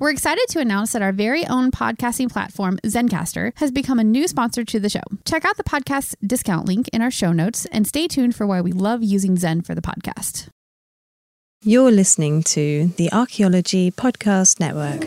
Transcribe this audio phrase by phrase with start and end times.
[0.00, 4.26] We're excited to announce that our very own podcasting platform, Zencastr, has become a new
[4.26, 5.02] sponsor to the show.
[5.26, 8.62] Check out the podcast discount link in our show notes and stay tuned for why
[8.62, 10.48] we love using Zen for the podcast.
[11.62, 15.00] You're listening to the Archaeology Podcast Network.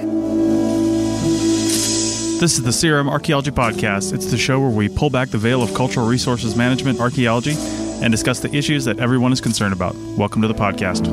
[2.40, 4.14] This is the CRM Archaeology Podcast.
[4.14, 7.56] It's the show where we pull back the veil of cultural resources management, archaeology,
[8.04, 9.96] and discuss the issues that everyone is concerned about.
[10.20, 11.10] Welcome to the podcast.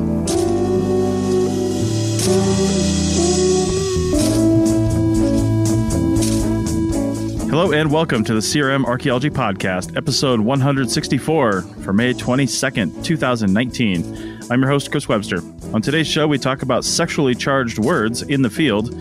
[7.51, 14.39] Hello and welcome to the CRM Archaeology Podcast, episode 164 for May 22nd, 2019.
[14.49, 15.41] I'm your host, Chris Webster.
[15.73, 18.93] On today's show, we talk about sexually charged words in the field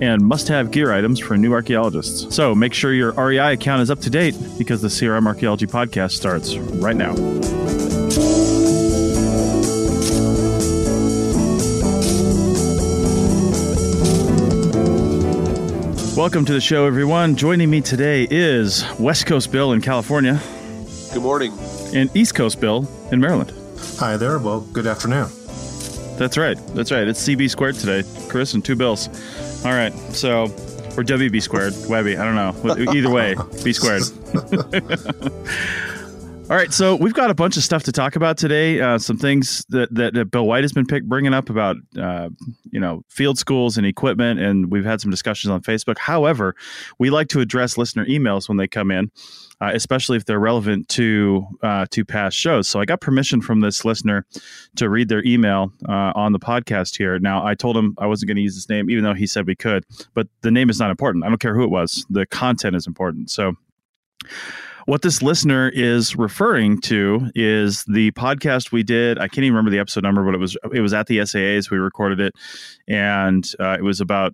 [0.00, 2.34] and must have gear items for new archaeologists.
[2.34, 6.12] So make sure your REI account is up to date because the CRM Archaeology Podcast
[6.12, 7.12] starts right now.
[16.18, 17.36] Welcome to the show, everyone.
[17.36, 20.42] Joining me today is West Coast Bill in California.
[21.14, 21.56] Good morning.
[21.94, 23.52] And East Coast Bill in Maryland.
[23.98, 24.40] Hi there.
[24.40, 25.28] Well, good afternoon.
[26.18, 26.58] That's right.
[26.74, 27.06] That's right.
[27.06, 29.06] It's CB squared today, Chris, and two bills.
[29.64, 29.92] All right.
[30.12, 30.46] So,
[30.96, 32.16] or WB squared, Webby.
[32.16, 32.92] I don't know.
[32.92, 34.02] Either way, B squared.
[36.50, 38.80] All right, so we've got a bunch of stuff to talk about today.
[38.80, 42.30] Uh, some things that, that, that, Bill White has been pick, bringing up about, uh,
[42.70, 45.98] you know, field schools and equipment, and we've had some discussions on Facebook.
[45.98, 46.54] However,
[46.98, 49.10] we like to address listener emails when they come in,
[49.60, 52.66] uh, especially if they're relevant to uh, to past shows.
[52.66, 54.24] So I got permission from this listener
[54.76, 57.18] to read their email uh, on the podcast here.
[57.18, 59.46] Now I told him I wasn't going to use his name, even though he said
[59.46, 59.84] we could,
[60.14, 61.26] but the name is not important.
[61.26, 62.06] I don't care who it was.
[62.08, 63.30] The content is important.
[63.30, 63.52] So
[64.88, 69.18] what this listener is referring to is the podcast we did.
[69.18, 71.70] I can't even remember the episode number, but it was it was at the SAAs.
[71.70, 72.34] We recorded it,
[72.88, 74.32] and uh, it was about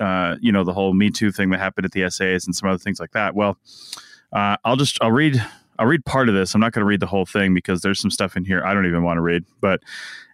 [0.00, 2.70] uh, you know the whole Me Too thing that happened at the SAAs and some
[2.70, 3.34] other things like that.
[3.34, 3.58] Well,
[4.32, 5.36] uh, I'll just I'll read
[5.78, 6.54] I'll read part of this.
[6.54, 8.72] I'm not going to read the whole thing because there's some stuff in here I
[8.72, 9.80] don't even want to read, but.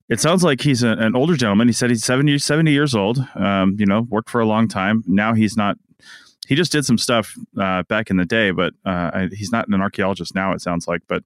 [0.09, 1.67] It sounds like he's a, an older gentleman.
[1.67, 3.19] He said he's 70, 70 years old.
[3.35, 5.03] Um, you know, worked for a long time.
[5.09, 5.79] Now he's not
[6.47, 9.81] he just did some stuff uh, back in the day, but uh, he's not an
[9.81, 10.53] archaeologist now.
[10.53, 11.23] It sounds like, but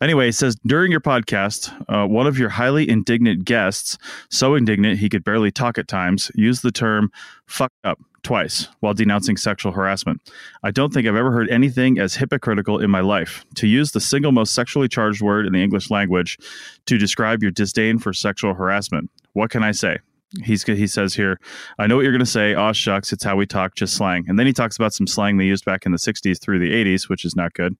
[0.00, 3.98] anyway, he says during your podcast, uh, one of your highly indignant guests,
[4.30, 7.10] so indignant he could barely talk at times, used the term
[7.46, 10.20] "fuck up" twice while denouncing sexual harassment.
[10.62, 13.44] I don't think I've ever heard anything as hypocritical in my life.
[13.56, 16.38] To use the single most sexually charged word in the English language
[16.86, 19.10] to describe your disdain for sexual harassment.
[19.32, 19.98] What can I say?
[20.42, 21.40] He's he says here,
[21.78, 22.54] I know what you're going to say.
[22.54, 24.24] Oh shucks, it's how we talk, just slang.
[24.28, 26.72] And then he talks about some slang they used back in the 60s through the
[26.72, 27.76] 80s, which is not good.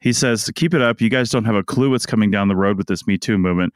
[0.00, 1.00] He says, keep it up.
[1.00, 3.38] You guys don't have a clue what's coming down the road with this Me Too
[3.38, 3.74] movement.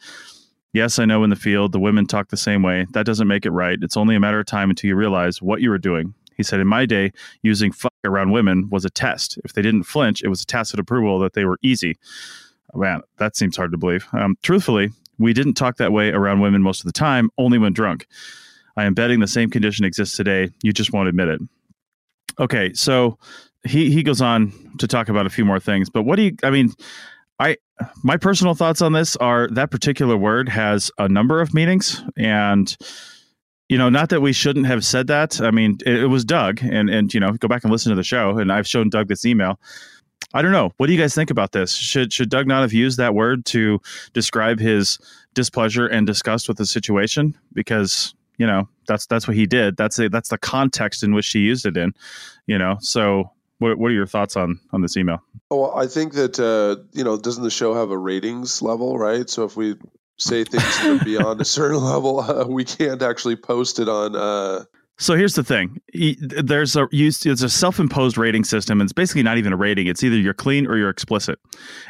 [0.73, 2.87] Yes, I know in the field the women talk the same way.
[2.93, 3.79] That doesn't make it right.
[3.81, 6.15] It's only a matter of time until you realize what you were doing.
[6.37, 9.39] He said, in my day, using fuck around women was a test.
[9.45, 11.97] If they didn't flinch, it was a tacit approval that they were easy.
[12.75, 14.07] Man, that seems hard to believe.
[14.13, 17.73] Um, truthfully, we didn't talk that way around women most of the time, only when
[17.73, 18.07] drunk.
[18.77, 20.51] I am betting the same condition exists today.
[20.63, 21.41] You just won't admit it.
[22.39, 23.19] Okay, so
[23.65, 26.37] he he goes on to talk about a few more things, but what do you
[26.43, 26.73] I mean,
[27.39, 27.57] I
[28.03, 32.77] my personal thoughts on this are that particular word has a number of meanings and
[33.71, 35.41] you know, not that we shouldn't have said that.
[35.41, 37.97] I mean, it, it was Doug and and you know, go back and listen to
[37.97, 39.59] the show and I've shown Doug this email
[40.35, 40.73] I don't know.
[40.77, 41.73] What do you guys think about this?
[41.73, 43.81] Should should Doug not have used that word to
[44.13, 44.99] describe his
[45.33, 47.39] displeasure and disgust with the situation?
[47.53, 49.77] Because you know that's that's what he did.
[49.77, 51.95] That's a, that's the context in which he used it in.
[52.47, 55.23] You know, so what what are your thoughts on on this email?
[55.53, 59.31] Oh, I think that uh, you know, doesn't the show have a ratings level, right?
[59.31, 59.77] So if we
[60.19, 64.65] say things beyond a certain level, uh, we can't actually post it on uh,
[64.99, 65.81] so here's the thing:
[66.21, 69.87] there's a used it's a self-imposed rating system, and it's basically not even a rating.
[69.87, 71.39] It's either you're clean or you're explicit.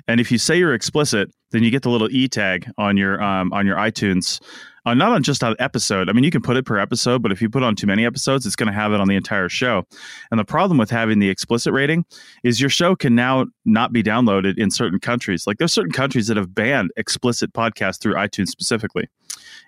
[0.09, 3.23] And if you say you're explicit, then you get the little e tag on your
[3.23, 4.41] um, on your iTunes.
[4.87, 6.09] Uh, not on just an episode.
[6.09, 8.05] I mean, you can put it per episode, but if you put on too many
[8.05, 9.85] episodes, it's going to have it on the entire show.
[10.31, 12.05] And the problem with having the explicit rating
[12.43, 15.47] is your show can now not be downloaded in certain countries.
[15.47, 19.09] Like there's certain countries that have banned explicit podcasts through iTunes specifically,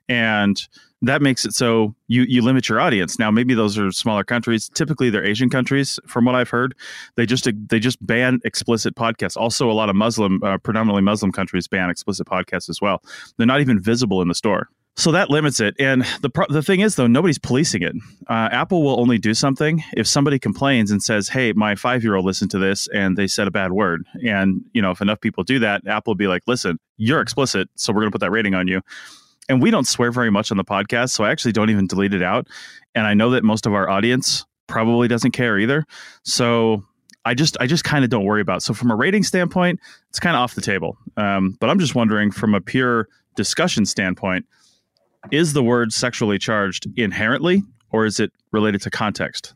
[0.08, 0.60] and
[1.02, 3.18] that makes it so you you limit your audience.
[3.18, 4.70] Now, maybe those are smaller countries.
[4.74, 6.74] Typically, they're Asian countries, from what I've heard.
[7.16, 9.36] They just they just ban explicit podcasts.
[9.36, 13.02] Also, a lot of Muslim, uh, predominantly Muslim countries, ban explicit podcasts as well.
[13.36, 14.68] They're not even visible in the store.
[14.98, 15.74] So that limits it.
[15.78, 17.94] And the pro- the thing is, though, nobody's policing it.
[18.28, 22.14] Uh, Apple will only do something if somebody complains and says, "Hey, my five year
[22.14, 25.20] old listened to this and they said a bad word." And you know, if enough
[25.20, 28.20] people do that, Apple will be like, "Listen, you're explicit, so we're going to put
[28.20, 28.80] that rating on you."
[29.48, 32.14] and we don't swear very much on the podcast, so I actually don't even delete
[32.14, 32.48] it out.
[32.94, 35.86] And I know that most of our audience probably doesn't care either.
[36.24, 36.84] So
[37.24, 38.58] I just I just kind of don't worry about.
[38.58, 38.60] It.
[38.62, 40.96] So from a rating standpoint, it's kind of off the table.
[41.16, 44.46] Um, but I'm just wondering from a pure discussion standpoint,
[45.30, 49.54] is the word sexually charged inherently, or is it related to context?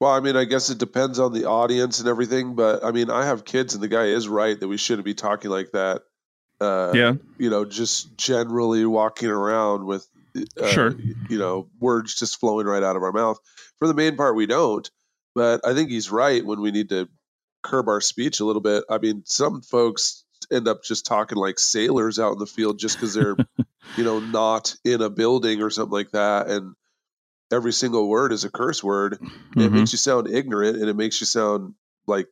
[0.00, 3.10] Well, I mean, I guess it depends on the audience and everything, but I mean,
[3.10, 6.02] I have kids, and the guy is right that we shouldn't be talking like that
[6.60, 7.14] uh, yeah.
[7.38, 10.06] You know, just generally walking around with,
[10.60, 10.94] uh, sure,
[11.28, 13.38] you know, words just flowing right out of our mouth.
[13.78, 14.88] For the main part, we don't.
[15.34, 17.08] But I think he's right when we need to
[17.62, 18.84] curb our speech a little bit.
[18.90, 20.19] I mean, some folks
[20.52, 23.36] end up just talking like sailors out in the field just because they're,
[23.96, 26.48] you know, not in a building or something like that.
[26.48, 26.74] And
[27.52, 29.18] every single word is a curse word.
[29.20, 29.60] Mm-hmm.
[29.60, 31.74] It makes you sound ignorant and it makes you sound
[32.06, 32.28] like,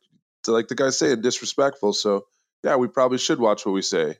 [0.47, 1.93] like the guy saying, disrespectful.
[1.93, 2.25] So,
[2.63, 4.17] yeah, we probably should watch what we say.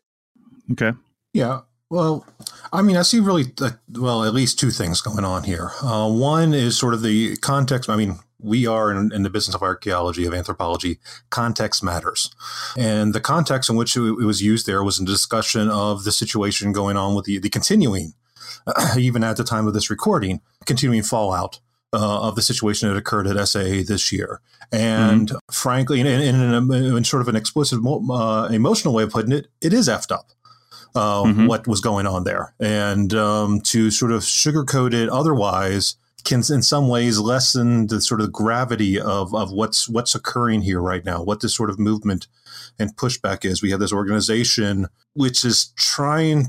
[0.71, 0.93] Okay.
[1.33, 1.61] Yeah.
[1.89, 2.25] Well,
[2.71, 5.71] I mean, I see really, uh, well, at least two things going on here.
[5.81, 7.89] Uh, one is sort of the context.
[7.89, 11.00] I mean, we are in, in, the business of archaeology, of anthropology.
[11.30, 12.31] Context matters.
[12.77, 16.71] And the context in which it, was used there was a discussion of the situation
[16.71, 18.13] going on with the, the continuing,
[18.65, 21.59] uh, even at the time of this recording, continuing fallout
[21.94, 24.42] uh, of the situation that occurred at SAA this year.
[24.71, 25.38] And mm-hmm.
[25.51, 29.47] frankly, in, in, in, in, sort of an explicit, uh, emotional way of putting it,
[29.62, 30.30] it is effed up.
[30.95, 31.45] Uh, mm-hmm.
[31.45, 36.62] What was going on there, and um, to sort of sugarcoat it otherwise can, in
[36.62, 41.24] some ways, lessen the sort of gravity of of what's what's occurring here right now.
[41.24, 42.27] What this sort of movement
[42.77, 43.62] and pushback is.
[43.62, 46.48] We have this organization which is trying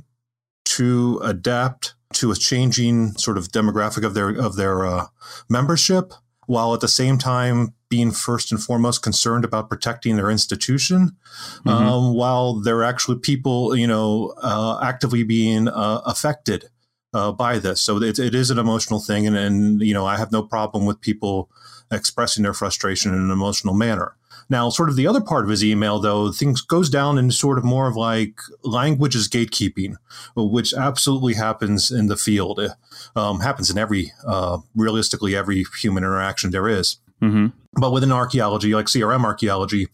[0.66, 5.06] to adapt to a changing sort of demographic of their of their uh,
[5.48, 6.12] membership,
[6.46, 11.16] while at the same time being first and foremost concerned about protecting their institution,
[11.64, 11.68] mm-hmm.
[11.68, 16.68] um, while they're actually people you know uh, actively being uh, affected
[17.12, 17.80] uh, by this.
[17.80, 20.86] So it, it is an emotional thing, and, and you know I have no problem
[20.86, 21.50] with people
[21.90, 24.16] expressing their frustration in an emotional manner.
[24.48, 27.56] Now, sort of the other part of his email, though, things goes down into sort
[27.56, 29.94] of more of like language is gatekeeping,
[30.34, 32.58] which absolutely happens in the field.
[32.58, 32.72] It,
[33.14, 36.96] um, happens in every, uh, realistically, every human interaction there is.
[37.22, 37.48] Mm-hmm.
[37.80, 39.86] But within archaeology, like CRM archaeology,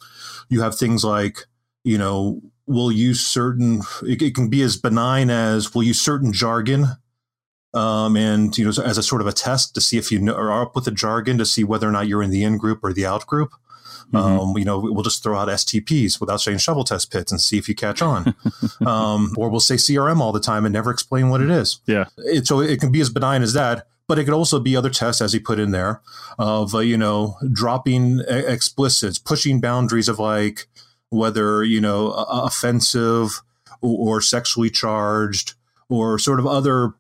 [0.48, 1.44] you have things like,
[1.84, 6.32] you know, we'll use certain, it, it can be as benign as we'll use certain
[6.32, 6.86] jargon
[7.76, 10.34] um, and you know as a sort of a test to see if you know,
[10.34, 12.80] are up with the jargon to see whether or not you're in the in group
[12.82, 13.52] or the out group.
[14.12, 14.16] Mm-hmm.
[14.16, 17.58] Um, you know, we'll just throw out STPs without saying shovel test pits and see
[17.58, 18.36] if you catch on.
[18.86, 21.80] um, or we'll say CRM all the time and never explain what it is.
[21.86, 22.04] Yeah.
[22.18, 24.90] It, so it can be as benign as that, but it could also be other
[24.90, 26.00] tests, as he put in there,
[26.38, 30.68] of uh, you know dropping explicits, pushing boundaries of like
[31.10, 33.42] whether you know offensive
[33.80, 35.54] or, or sexually charged
[35.88, 36.94] or sort of other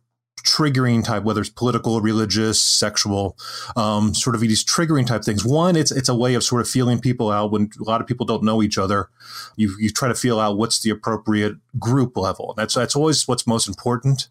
[0.46, 3.36] triggering type, whether it's political, religious, sexual,
[3.76, 5.44] um, sort of these triggering type things.
[5.44, 8.06] One, it's it's a way of sort of feeling people out when a lot of
[8.06, 9.10] people don't know each other.
[9.56, 12.54] You you try to feel out what's the appropriate group level.
[12.56, 14.28] That's that's always what's most important.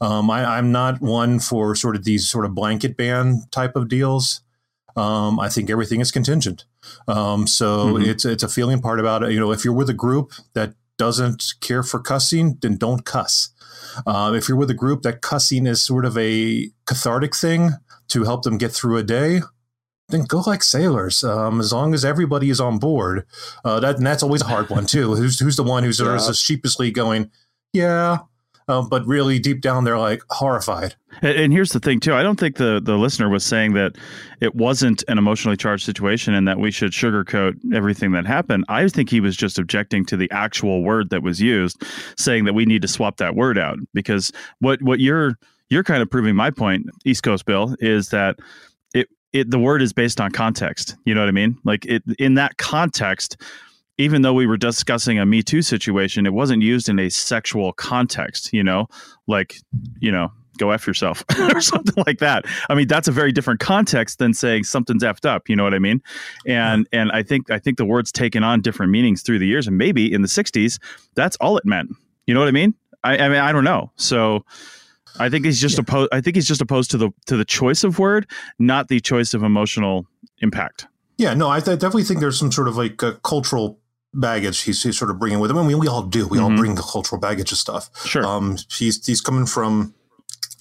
[0.00, 3.88] Um, I, I'm not one for sort of these sort of blanket ban type of
[3.88, 4.42] deals.
[4.94, 6.64] Um, I think everything is contingent.
[7.08, 8.10] Um, so mm-hmm.
[8.10, 9.32] it's it's a feeling part about it.
[9.32, 13.50] You know, if you're with a group that doesn't care for cussing, then don't cuss.
[14.06, 17.70] Uh, if you're with a group that cussing is sort of a cathartic thing
[18.08, 19.40] to help them get through a day,
[20.08, 21.24] then go like sailors.
[21.24, 23.26] Um, as long as everybody is on board,
[23.64, 25.14] uh, that and that's always a hard one too.
[25.14, 26.32] Who's who's the one who's yeah.
[26.32, 27.30] sheepishly going,
[27.72, 28.18] yeah,
[28.72, 30.94] um, but really deep down they're like horrified.
[31.20, 33.96] And, and, here's the thing too: I don't think the the listener was saying that
[34.40, 38.64] it wasn't an emotionally charged situation and that we should sugarcoat everything that happened.
[38.68, 41.82] I think he was just objecting to the actual word that was used,
[42.16, 45.38] saying that we need to swap that word out because what what you're
[45.68, 48.38] you're kind of proving my point, East Coast Bill, is that
[48.94, 50.96] it it the word is based on context.
[51.04, 51.58] You know what I mean?
[51.64, 53.36] Like it in that context
[53.98, 57.72] even though we were discussing a Me Too situation, it wasn't used in a sexual
[57.72, 58.88] context, you know,
[59.26, 59.56] like,
[60.00, 62.44] you know, go F yourself or something like that.
[62.68, 65.48] I mean, that's a very different context than saying something's effed up.
[65.48, 66.02] You know what I mean?
[66.46, 69.66] And and I think I think the word's taken on different meanings through the years.
[69.66, 70.78] And maybe in the '60s,
[71.14, 71.90] that's all it meant.
[72.26, 72.74] You know what I mean?
[73.04, 73.90] I, I mean, I don't know.
[73.96, 74.44] So
[75.18, 75.82] I think he's just yeah.
[75.82, 76.10] opposed.
[76.12, 79.34] I think he's just opposed to the to the choice of word, not the choice
[79.34, 80.06] of emotional
[80.38, 80.86] impact.
[81.18, 83.78] Yeah, no, I th- definitely think there's some sort of like a cultural
[84.14, 85.58] baggage he's, he's sort of bringing with him.
[85.58, 86.26] I mean, we all do.
[86.26, 86.44] We mm-hmm.
[86.44, 87.90] all bring the cultural baggage of stuff.
[88.06, 88.24] Sure.
[88.24, 89.94] Um, he's he's coming from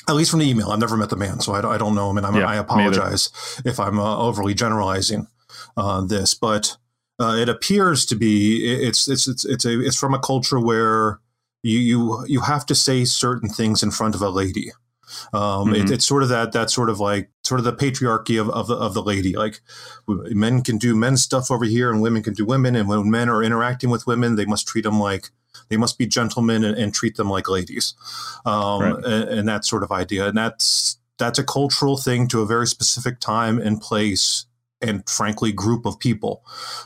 [0.07, 0.71] at least from the email.
[0.71, 3.29] I've never met the man, so I, I don't know him, and yeah, i apologize
[3.65, 5.27] if I'm uh, overly generalizing
[5.77, 6.77] uh, this, but
[7.19, 11.19] uh, it appears to be it's it's it's it's a it's from a culture where
[11.63, 14.71] you you you have to say certain things in front of a lady.
[15.33, 15.75] Um, mm-hmm.
[15.75, 18.67] it, it's sort of that that sort of like sort of the patriarchy of, of
[18.67, 19.33] the of the lady.
[19.33, 19.59] Like
[20.07, 22.77] men can do men's stuff over here, and women can do women.
[22.77, 25.31] And when men are interacting with women, they must treat them like
[25.67, 27.93] they must be gentlemen and, and treat them like ladies,
[28.45, 29.03] um, right.
[29.03, 30.27] and, and, that sort of idea.
[30.29, 34.45] And that's that's a cultural thing to a very specific time and place
[34.81, 36.43] and frankly group of people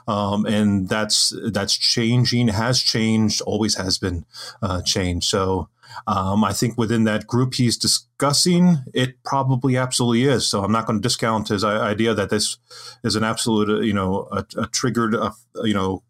[0.08, 4.26] um, and that's that's changing has changed always has been
[4.62, 5.70] uh, changed so
[6.08, 10.48] um, I think within that group he's discussing, it probably absolutely is.
[10.48, 12.58] So I'm not going to discount his idea that this
[13.04, 15.32] is an absolute, uh, you know, a, a triggered, uh,
[15.64, 16.04] you know,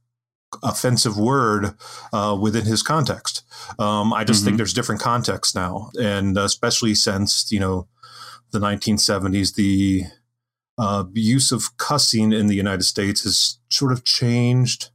[0.64, 1.74] offensive word
[2.14, 3.44] uh, within his context.
[3.80, 4.46] Um, I just mm-hmm.
[4.46, 7.88] think there's different contexts now, and especially since you know
[8.52, 10.04] the 1970s, the
[10.78, 14.90] uh, use of cussing in the United States has sort of changed.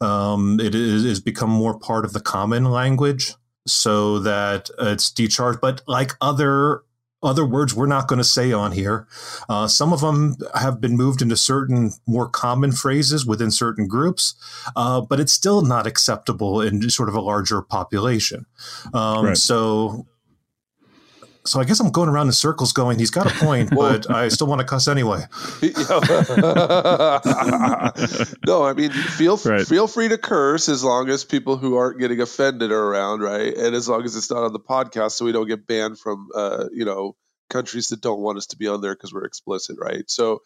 [0.00, 3.34] Um, it is become more part of the common language,
[3.66, 5.60] so that it's decharged.
[5.60, 6.82] But like other
[7.22, 9.06] other words we're not going to say on here.
[9.48, 14.34] Uh, some of them have been moved into certain more common phrases within certain groups,
[14.74, 18.46] uh, but it's still not acceptable in sort of a larger population.
[18.92, 19.36] Um, right.
[19.36, 20.06] So
[21.44, 24.28] so I guess I'm going around in circles going, he's got a point, but I
[24.28, 25.24] still want to cuss anyway.
[28.46, 29.66] no, I mean, feel right.
[29.66, 33.54] feel free to curse as long as people who aren't getting offended are around, right?
[33.56, 36.28] And as long as it's not on the podcast, so we don't get banned from,
[36.34, 37.16] uh, you know,
[37.50, 40.08] countries that don't want us to be on there because we're explicit, right?
[40.08, 40.42] So,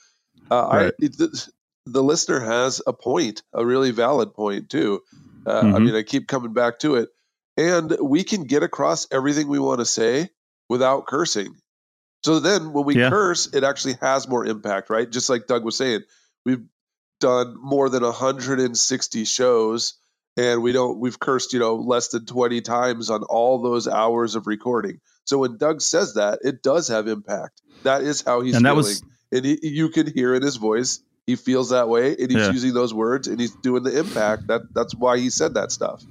[0.51, 0.95] uh, right.
[1.03, 1.51] I, the,
[1.87, 5.03] the, listener has a point, a really valid point too.
[5.47, 5.75] Uh, mm-hmm.
[5.75, 7.11] I mean, I keep coming back to it,
[7.57, 10.31] and we can get across everything we want to say
[10.69, 11.57] without cursing.
[12.25, 13.11] So then when we yeah.
[13.11, 15.09] curse, it actually has more impact, right?
[15.09, 16.03] Just like Doug was saying,
[16.45, 16.65] we've
[17.21, 19.95] done more than 160 shows
[20.37, 24.35] and we don't we've cursed, you know, less than 20 times on all those hours
[24.35, 25.01] of recording.
[25.25, 27.63] So when Doug says that, it does have impact.
[27.85, 28.77] That is how he's and feeling.
[28.77, 32.47] Was, and he, you can hear in his voice he feels that way and he's
[32.47, 32.53] yeah.
[32.53, 34.47] using those words and he's doing the impact.
[34.47, 36.03] That that's why he said that stuff.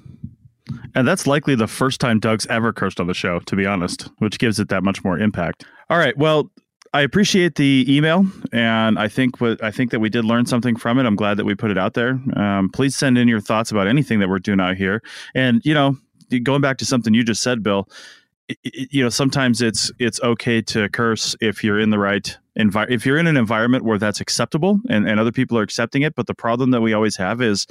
[0.96, 4.10] And that's likely the first time Doug's ever cursed on the show, to be honest,
[4.20, 5.66] which gives it that much more impact.
[5.90, 6.18] All right.
[6.18, 6.50] Well,
[6.94, 10.78] I appreciate the email, and I think what I think that we did learn something
[10.78, 11.06] from it.
[11.06, 12.22] I'm glad that we put it out there.
[12.38, 15.04] Um, please send in your thoughts about anything that we're doing out here.
[15.36, 15.98] And you know,
[16.44, 17.90] going back to something you just said, Bill,
[18.64, 23.06] you know sometimes it's it's okay to curse if you're in the right environment if
[23.06, 26.14] you're in an environment where that's acceptable and, and other people are accepting it.
[26.16, 27.66] But the problem that we always have is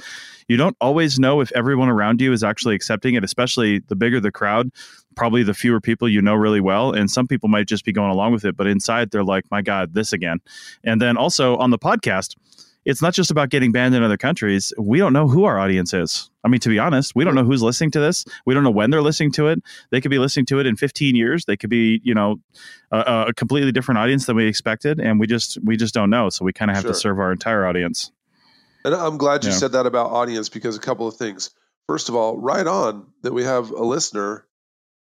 [0.47, 4.19] you don't always know if everyone around you is actually accepting it especially the bigger
[4.19, 4.69] the crowd
[5.15, 6.91] probably the fewer people you know really well.
[6.91, 9.61] And some people might just be going along with it but inside they're like my
[9.61, 10.39] god this again.
[10.83, 12.35] And then also on the podcast
[12.85, 14.71] it's not just about getting banned in other countries.
[14.77, 16.29] We don't know who our audience is.
[16.43, 18.23] I mean, to be honest, we don't know who's listening to this.
[18.45, 19.61] We don't know when they're listening to it.
[19.89, 21.45] They could be listening to it in 15 years.
[21.45, 22.37] They could be, you know,
[22.91, 26.29] a, a completely different audience than we expected, and we just we just don't know.
[26.29, 26.93] So we kind of have sure.
[26.93, 28.11] to serve our entire audience.
[28.83, 29.57] And I'm glad you yeah.
[29.57, 31.49] said that about audience because a couple of things.
[31.87, 34.45] First of all, right on that we have a listener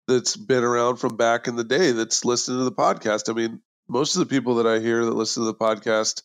[0.08, 3.30] that's been around from back in the day that's listening to the podcast.
[3.30, 6.22] I mean, most of the people that I hear that listen to the podcast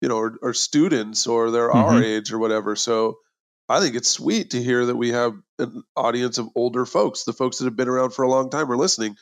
[0.00, 1.78] you know, are, are students or they're mm-hmm.
[1.78, 2.76] our age or whatever.
[2.76, 3.18] So
[3.68, 7.32] I think it's sweet to hear that we have an audience of older folks, the
[7.32, 9.16] folks that have been around for a long time are listening.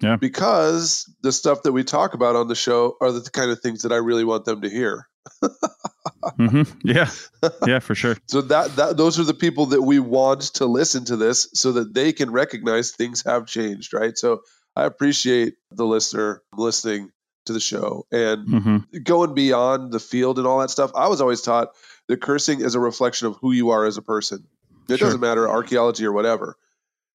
[0.00, 0.16] Yeah.
[0.16, 3.82] Because the stuff that we talk about on the show are the kind of things
[3.82, 5.06] that I really want them to hear.
[5.42, 6.62] mm-hmm.
[6.82, 7.10] Yeah.
[7.66, 8.16] Yeah, for sure.
[8.26, 11.72] so that, that those are the people that we want to listen to this so
[11.72, 14.16] that they can recognize things have changed, right?
[14.16, 14.40] So
[14.74, 17.10] I appreciate the listener listening
[17.46, 18.98] to the show and mm-hmm.
[19.02, 20.90] going beyond the field and all that stuff.
[20.94, 21.68] I was always taught
[22.08, 24.46] that cursing is a reflection of who you are as a person.
[24.88, 25.06] It sure.
[25.06, 26.56] doesn't matter archaeology or whatever.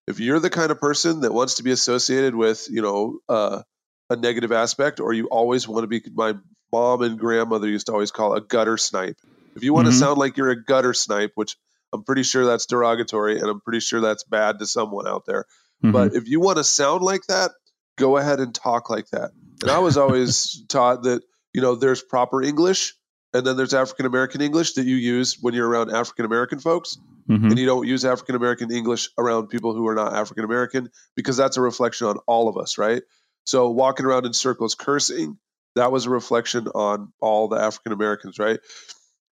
[0.07, 3.61] If you're the kind of person that wants to be associated with, you know, uh,
[4.09, 6.33] a negative aspect, or you always want to be, my
[6.71, 9.17] mom and grandmother used to always call a gutter snipe.
[9.55, 9.93] If you want mm-hmm.
[9.93, 11.57] to sound like you're a gutter snipe, which
[11.93, 15.45] I'm pretty sure that's derogatory and I'm pretty sure that's bad to someone out there.
[15.83, 15.91] Mhm.
[15.91, 17.51] But if you want to sound like that,
[17.97, 19.31] go ahead and talk like that.
[19.61, 21.23] And I was always taught that,
[21.53, 22.95] you know, there's proper English
[23.33, 26.97] and then there's African American English that you use when you're around African American folks.
[27.29, 27.51] Mhm.
[27.51, 31.37] And you don't use African American English around people who are not African American because
[31.37, 33.03] that's a reflection on all of us, right?
[33.45, 35.37] So walking around in circles cursing,
[35.75, 38.59] that was a reflection on all the African Americans, right?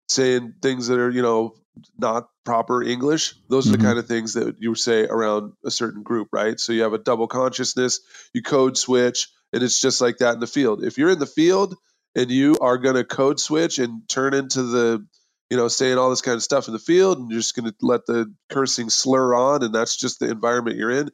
[0.09, 1.55] Saying things that are, you know,
[1.99, 3.79] not proper English, those are Mhm.
[3.79, 6.59] the kind of things that you say around a certain group, right?
[6.59, 8.01] So you have a double consciousness,
[8.33, 10.85] you code switch, and it's just like that in the field.
[10.85, 11.77] If you're in the field
[12.17, 15.07] and you are going to code switch and turn into the,
[15.49, 17.71] you know, saying all this kind of stuff in the field and you're just going
[17.71, 21.11] to let the cursing slur on and that's just the environment you're in,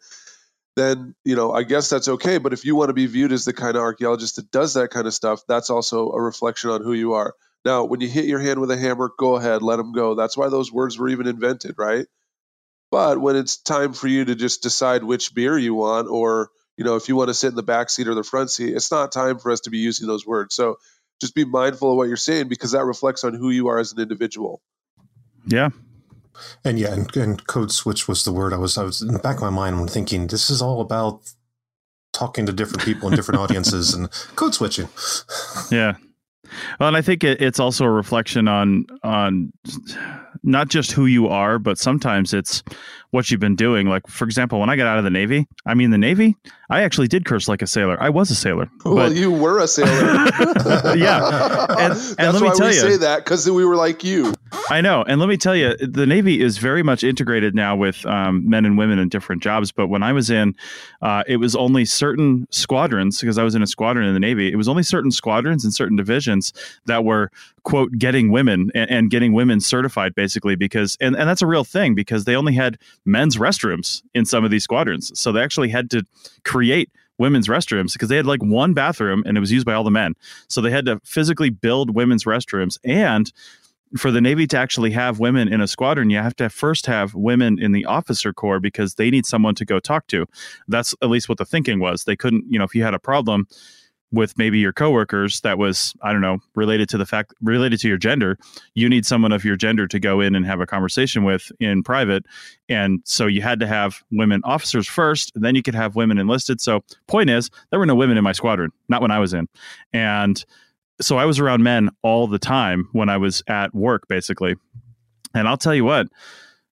[0.75, 2.39] then, you know, I guess that's okay.
[2.39, 4.89] But if you want to be viewed as the kind of archaeologist that does that
[4.89, 7.35] kind of stuff, that's also a reflection on who you are.
[7.67, 10.15] Now, when you hit your hand with a hammer, go ahead, let them go.
[10.15, 12.07] That's why those words were even invented, right?
[12.91, 16.87] But when it's time for you to just decide which beer you want, or you
[16.87, 18.91] know, if you want to sit in the back seat or the front seat, it's
[18.91, 20.55] not time for us to be using those words.
[20.55, 20.79] So
[21.21, 23.93] just be mindful of what you're saying because that reflects on who you are as
[23.93, 24.63] an individual.
[25.47, 25.69] Yeah.
[26.65, 28.79] And yeah, and, and code switch was the word I was.
[28.79, 29.77] I was in the back of my mind.
[29.77, 31.21] I'm thinking this is all about
[32.15, 34.89] talking to different people in different audiences and code switching.
[35.71, 35.97] Yeah.
[36.81, 39.53] Well, and I think it, it's also a reflection on on
[40.43, 42.63] not just who you are, but sometimes it's
[43.11, 43.87] what you've been doing.
[43.89, 46.37] Like, for example, when I got out of the Navy, I mean, the Navy,
[46.69, 48.01] I actually did curse like a sailor.
[48.01, 48.71] I was a sailor.
[48.85, 50.27] well, you were a sailor.
[50.97, 51.67] Yeah.
[51.79, 54.05] And- and that's let me why tell we you- say that because we were like
[54.05, 54.35] you.
[54.69, 55.03] I know.
[55.03, 58.65] And let me tell you, the Navy is very much integrated now with um, men
[58.65, 59.73] and women in different jobs.
[59.73, 60.55] But when I was in,
[61.03, 64.53] uh, it was only certain squadrons, because I was in a squadron in the Navy,
[64.53, 66.53] it was only certain squadrons and certain divisions
[66.87, 67.31] that were,
[67.71, 71.65] quote, getting women and, and getting women certified, basically, because, and, and that's a real
[71.65, 75.13] thing, because they only had men's restrooms in some of these squadrons.
[75.19, 76.05] So they actually had to
[76.45, 79.85] create women's restrooms because they had like one bathroom and it was used by all
[79.85, 80.15] the men.
[80.49, 83.33] So they had to physically build women's restrooms and
[83.97, 87.15] for the Navy to actually have women in a squadron, you have to first have
[87.15, 90.27] women in the officer corps because they need someone to go talk to.
[90.69, 92.05] That's at least what the thinking was.
[92.05, 93.49] They couldn't, you know, if you had a problem
[94.13, 97.89] with maybe your coworkers that was, I don't know, related to the fact related to
[97.89, 98.39] your gender,
[98.75, 101.83] you need someone of your gender to go in and have a conversation with in
[101.83, 102.25] private.
[102.69, 106.61] And so you had to have women officers first, then you could have women enlisted.
[106.61, 109.49] So point is, there were no women in my squadron, not when I was in.
[109.93, 110.45] And
[111.01, 114.55] so I was around men all the time when I was at work, basically.
[115.35, 116.09] And I'll tell you what,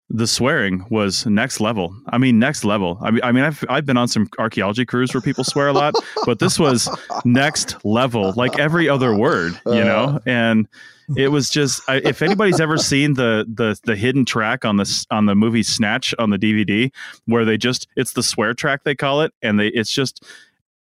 [0.09, 1.95] the swearing was next level.
[2.07, 2.97] I mean, next level.
[3.01, 5.73] I mean, I mean, I've I've been on some archaeology crews where people swear a
[5.73, 6.89] lot, but this was
[7.25, 9.83] next level, like every other word, you uh.
[9.83, 10.19] know.
[10.25, 10.67] And
[11.15, 15.05] it was just, I, if anybody's ever seen the the the hidden track on the
[15.09, 16.91] on the movie Snatch on the DVD,
[17.25, 20.23] where they just it's the swear track they call it, and they it's just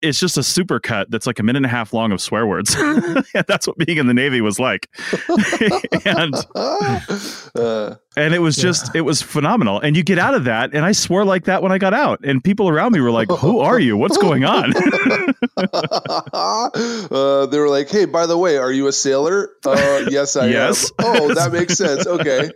[0.03, 2.47] it's just a super cut that's like a minute and a half long of swear
[2.47, 2.77] words.
[3.47, 4.89] that's what being in the Navy was like.
[6.05, 6.35] and
[7.55, 9.81] Uh, and it was just it was phenomenal.
[9.81, 12.25] And you get out of that, and I swore like that when I got out.
[12.25, 13.97] And people around me were like, Who are you?
[13.97, 14.73] What's going on?
[15.57, 20.47] uh, they were like, "Hey, by the way, are you a sailor?" Uh, yes, I
[20.49, 20.91] Yes.
[20.99, 21.07] am.
[21.07, 22.07] Oh, that makes sense.
[22.07, 22.51] Okay.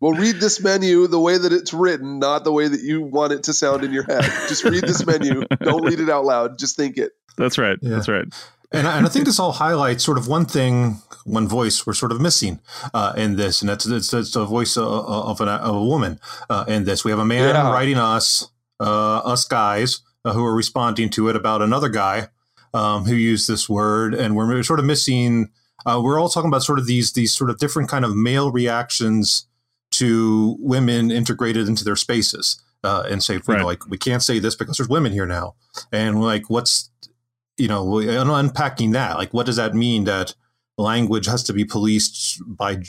[0.00, 3.32] Well, read this menu the way that it's written, not the way that you want
[3.32, 4.22] it to sound in your head.
[4.48, 5.42] Just read this menu.
[5.60, 6.58] Don't read it out loud.
[6.58, 7.12] Just think it.
[7.36, 7.78] That's right.
[7.82, 7.90] Yeah.
[7.90, 8.24] That's right.
[8.70, 11.94] And I, and I think this all highlights sort of one thing, one voice we're
[11.94, 12.60] sort of missing
[12.92, 16.20] uh, in this, and that's it's, it's the voice of, of, an, of a woman
[16.50, 17.02] uh, in this.
[17.04, 17.72] We have a man Yeah.
[17.72, 22.28] writing us, uh, us guys uh, who are responding to it about another guy
[22.74, 25.48] um, who used this word, and we're sort of missing.
[25.86, 28.52] Uh, we're all talking about sort of these these sort of different kind of male
[28.52, 29.46] reactions
[29.98, 32.60] to women integrated into their spaces.
[32.84, 33.58] Uh, and say, Right.
[33.58, 35.56] know, like we can't say this because there's women here now,
[35.90, 36.90] and like what's
[37.56, 40.32] you know, unpacking that, like, what does that mean that
[40.76, 42.80] language has to be policed by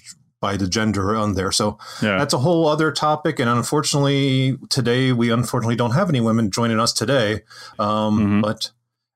[0.41, 1.51] by the gender on there?
[1.51, 2.19] So Yeah.
[2.19, 6.79] that's a whole other topic, and unfortunately, today we unfortunately don't have any women joining
[6.79, 7.41] us today.
[7.79, 8.41] Um, Mhm.
[8.43, 8.69] But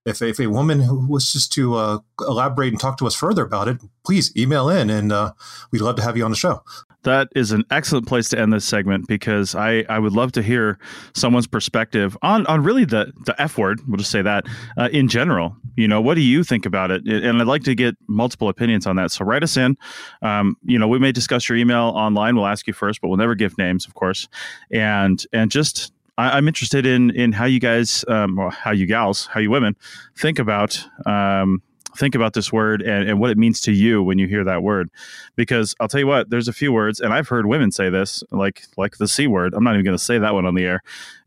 [0.05, 3.67] if, if a woman who wishes to uh, elaborate and talk to us further about
[3.67, 5.33] it, please email in, and uh,
[5.71, 6.63] we'd love to have you on the show.
[7.03, 10.41] That is an excellent place to end this segment because I, I would love to
[10.41, 10.79] hear
[11.13, 14.45] someone's perspective on, on really the, the F word, we'll just say that,
[14.77, 15.57] uh, in general.
[15.75, 17.05] You know, what do you think about it?
[17.05, 19.11] And I'd like to get multiple opinions on that.
[19.11, 19.75] So write us in.
[20.21, 22.35] Um, you know, we may discuss your email online.
[22.35, 24.29] We'll ask you first, but we'll never give names, of course.
[24.71, 29.27] And and just I, I'm interested in in how you guys, um, how you gals,
[29.27, 29.75] how you women
[30.15, 31.61] think about um,
[31.95, 34.63] think about this word and, and what it means to you when you hear that
[34.63, 34.89] word.
[35.35, 38.23] Because I'll tell you what, there's a few words, and I've heard women say this,
[38.31, 39.53] like like the c word.
[39.53, 40.83] I'm not even going to say that one on the air.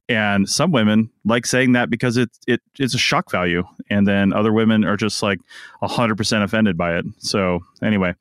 [0.09, 4.33] And some women like saying that because it, it it's a shock value, and then
[4.33, 5.41] other women are just like
[5.83, 7.05] hundred percent offended by it.
[7.19, 8.15] So anyway,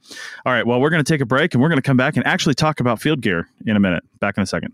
[0.48, 0.66] all right.
[0.66, 2.56] Well, we're going to take a break, and we're going to come back and actually
[2.56, 4.04] talk about field gear in a minute.
[4.20, 4.74] Back in a second.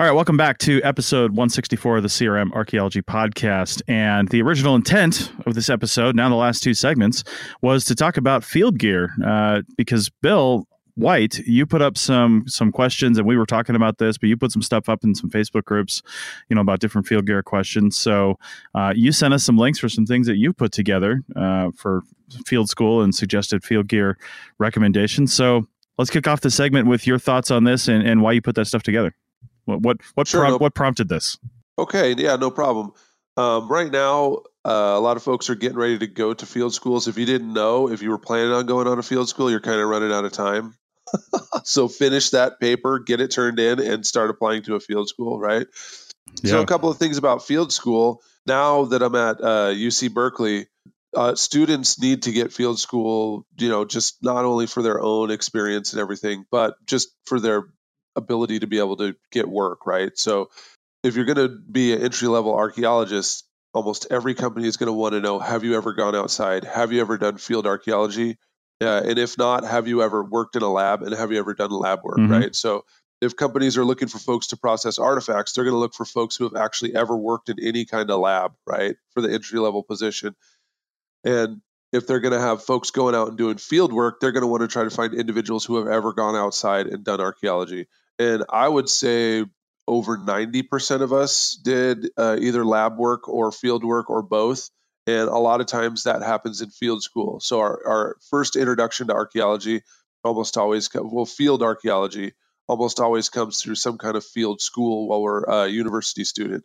[0.00, 3.82] All right, welcome back to episode 164 of the CRM Archaeology Podcast.
[3.86, 7.22] And the original intent of this episode, now the last two segments,
[7.60, 12.72] was to talk about field gear uh, because Bill White, you put up some some
[12.72, 15.28] questions, and we were talking about this, but you put some stuff up in some
[15.28, 16.00] Facebook groups,
[16.48, 17.98] you know, about different field gear questions.
[17.98, 18.38] So
[18.74, 22.04] uh, you sent us some links for some things that you put together uh, for
[22.46, 24.16] field school and suggested field gear
[24.56, 25.34] recommendations.
[25.34, 25.66] So
[25.98, 28.54] let's kick off the segment with your thoughts on this and, and why you put
[28.54, 29.14] that stuff together.
[29.70, 31.38] What what what, Sure, prom- no- what prompted this?
[31.78, 32.92] Okay, yeah, no problem.
[33.36, 36.74] Um, right now, uh, a lot of folks are getting ready to go to field
[36.74, 37.08] schools.
[37.08, 39.60] If you didn't know, if you were planning on going on a field school, you're
[39.60, 40.74] kind of running out of time.
[41.64, 45.40] so finish that paper, get it turned in, and start applying to a field school,
[45.40, 45.66] right?
[46.44, 48.22] So a couple of things about field school.
[48.46, 50.66] Now that I'm at uh, UC Berkeley,
[51.14, 55.30] uh, students need to get field school, you know, just not only for their own
[55.30, 57.64] experience and everything, but just for their
[58.16, 60.16] ability to be able to get work, right?
[60.16, 60.50] So
[61.02, 64.92] if you're going to be an entry level archaeologist, almost every company is going to
[64.92, 66.64] want to know have you ever gone outside?
[66.64, 68.38] Have you ever done field archaeology?
[68.80, 71.54] Uh, and if not, have you ever worked in a lab and have you ever
[71.54, 72.30] done lab work, Mhm.
[72.30, 72.56] right?
[72.56, 72.84] So
[73.20, 76.36] if companies are looking for folks to process artifacts, they're going to look for folks
[76.36, 78.96] who have actually ever worked in any kind of lab, right?
[79.10, 80.34] For the entry level position.
[81.22, 81.60] And
[81.92, 84.46] if they're going to have folks going out and doing field work, they're going to
[84.46, 87.86] want to try to find individuals who have ever gone outside and done archaeology.
[88.18, 89.44] And I would say
[89.88, 94.70] over 90% of us did uh, either lab work or field work or both.
[95.06, 97.40] And a lot of times that happens in field school.
[97.40, 99.82] So our, our first introduction to archaeology
[100.22, 102.34] almost always, well, field archaeology
[102.68, 106.64] almost always comes through some kind of field school while we're a university student.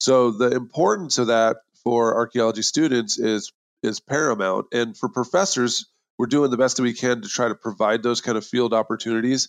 [0.00, 4.66] So the importance of that for archaeology students is is paramount.
[4.72, 5.86] And for professors,
[6.18, 8.74] we're doing the best that we can to try to provide those kind of field
[8.74, 9.48] opportunities.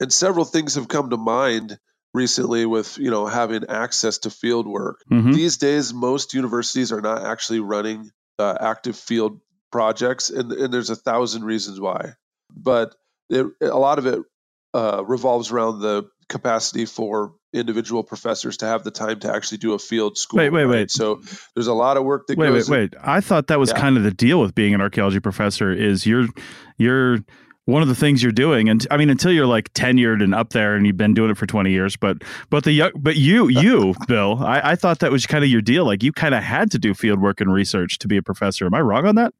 [0.00, 1.78] And several things have come to mind
[2.12, 5.04] recently with you know having access to field work.
[5.10, 5.34] Mhm.
[5.34, 10.90] These days, most universities are not actually running uh, active field projects, and, and there's
[10.90, 12.14] a thousand reasons why.
[12.50, 12.94] But
[13.30, 14.20] it, a lot of it
[14.74, 19.72] uh, revolves around the capacity for individual professors to have the time to actually do
[19.74, 20.38] a field school.
[20.38, 20.70] Wait, wait, right?
[20.70, 20.90] wait.
[20.90, 21.22] So
[21.54, 22.68] there's a lot of work that Wait, goes.
[22.68, 22.94] wait, wait.
[23.02, 23.78] I thought that was Yeah.
[23.80, 26.26] kind of the deal with being an archaeology professor is you're
[26.76, 27.18] you're
[27.66, 30.50] one of the things you're doing and I mean until you're like tenured and up
[30.50, 32.18] there and you've been doing it for 20 years but
[32.50, 35.62] but the young- but you you Bill I, I thought that was kind of your
[35.62, 38.22] deal like you kind of had to do field work and research to be a
[38.22, 39.32] professor am I wrong on that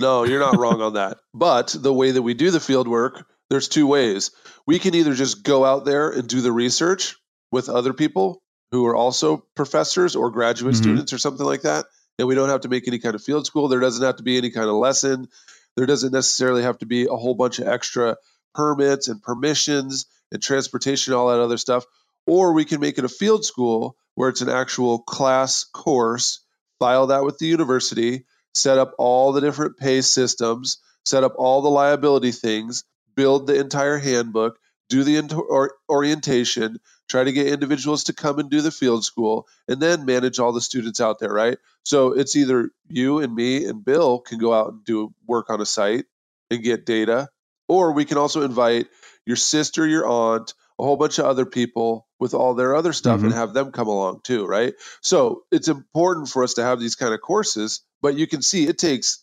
[0.00, 1.18] No, you're not wrong on that.
[1.34, 4.30] But the way that we do the field work, there's two ways.
[4.66, 7.16] We can either just go out there and do the research
[7.52, 10.78] with other people who are also professors or graduate Mhm.
[10.78, 11.86] students or something like that.
[12.18, 13.66] And we don't have to make any kind of field school.
[13.68, 15.28] There doesn't have to be any kind of lesson.
[15.76, 18.16] There doesn't necessarily have to be a whole bunch of extra
[18.54, 21.84] permits and permissions and transportation, all that other stuff.
[22.26, 26.40] Or we can make it a field school where it's an actual class course,
[26.78, 31.62] file that with the university, set up all the different pay systems, set up all
[31.62, 32.84] the liability things,
[33.20, 38.48] build the entire handbook, do the or- orientation, try to get individuals to come and
[38.48, 41.58] do the field school, and then manage all the students out there, right?
[41.84, 45.60] So it's either you and me and Bill can go out and do work on
[45.60, 46.06] a site
[46.50, 47.28] and get data,
[47.68, 48.86] or we can also invite
[49.26, 53.18] your sister, your aunt, a whole bunch of other people with all their other stuff
[53.18, 53.26] mm-hmm.
[53.26, 54.72] and have them come along too, right?
[55.02, 58.66] So it's important for us to have these kind of courses, but you can see
[58.66, 59.22] it takes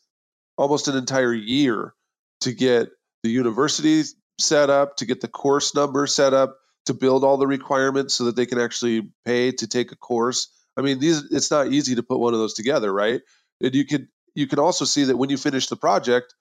[0.55, 1.95] almost an entire year
[2.41, 2.89] to get
[3.23, 4.03] the university
[4.39, 8.25] set up, to get the course number set up, to build all the requirements so
[8.25, 10.49] that they can actually pay to take a course.
[10.77, 13.21] I mean, these it's not easy to put one of those together, right?
[13.61, 16.33] And you could you can also see that when you finish the project,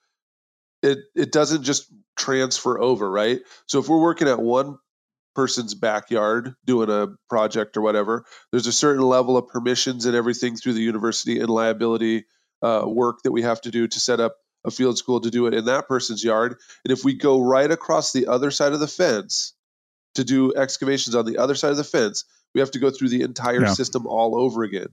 [0.83, 3.41] it it doesn't just transfer over, right?
[3.67, 4.79] So if we're working at one
[5.35, 10.57] person's backyard doing a project or whatever, there's a certain level of permissions and everything
[10.57, 12.25] through the university and liability
[12.63, 14.37] uh, work that we have to do to set up
[14.67, 16.57] a field school to do it in that person's yard.
[16.85, 19.55] And if we go right across the other side of the fence
[20.17, 22.25] to do excavations on the other side of the fence,
[22.55, 23.73] we have to go through the entire yeah.
[23.73, 24.89] system all over again.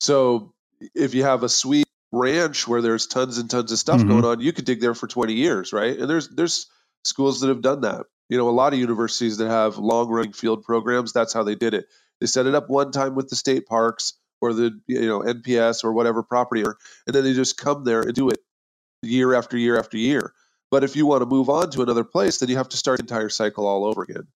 [0.00, 0.52] So
[0.94, 4.08] if you have a sweet ranch where there's tons and tons of stuff mm-hmm.
[4.08, 5.98] going on, you could dig there for 20 years, right?
[5.98, 6.66] And there's there's
[7.04, 8.06] schools that have done that.
[8.28, 11.54] You know, a lot of universities that have long running field programs, that's how they
[11.54, 11.86] did it.
[12.20, 15.84] They set it up one time with the state parks or the you know NPS
[15.84, 16.74] or whatever property, and
[17.14, 18.38] then they just come there and do it
[19.06, 20.32] year after year after year.
[20.70, 22.98] But if you want to move on to another place, then you have to start
[22.98, 24.26] the entire cycle all over again.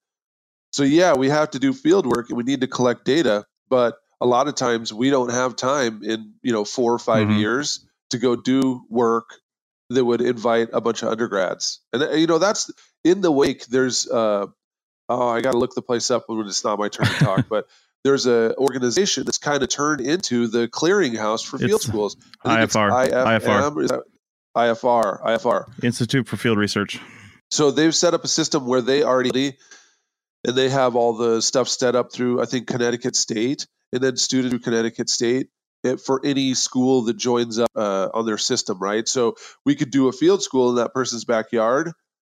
[0.72, 3.98] So yeah, we have to do field work and we need to collect data, but
[4.20, 7.38] a lot of times we don't have time in you know four or 5 mm-hmm.
[7.38, 9.34] years to go do work
[9.88, 12.70] that would invite a bunch of undergrads and uh, you know that's
[13.04, 14.46] in the wake there's uh
[15.08, 17.66] oh i gotta look the place up when it's not my turn to talk but
[18.04, 23.80] there's a organization that's kind of turned into the clearinghouse for field it's schools IFR,
[23.80, 24.02] IFR.
[24.56, 27.00] IFR IFR Institute for Field Research
[27.50, 29.56] so they've set up a system where they already
[30.46, 34.16] and they have all the stuff set up through I think Connecticut State and then
[34.16, 35.48] student through Connecticut State
[35.84, 39.06] eh, for any school that joins up uh, on their system, right?
[39.06, 41.92] So we could do a field school in that person's backyard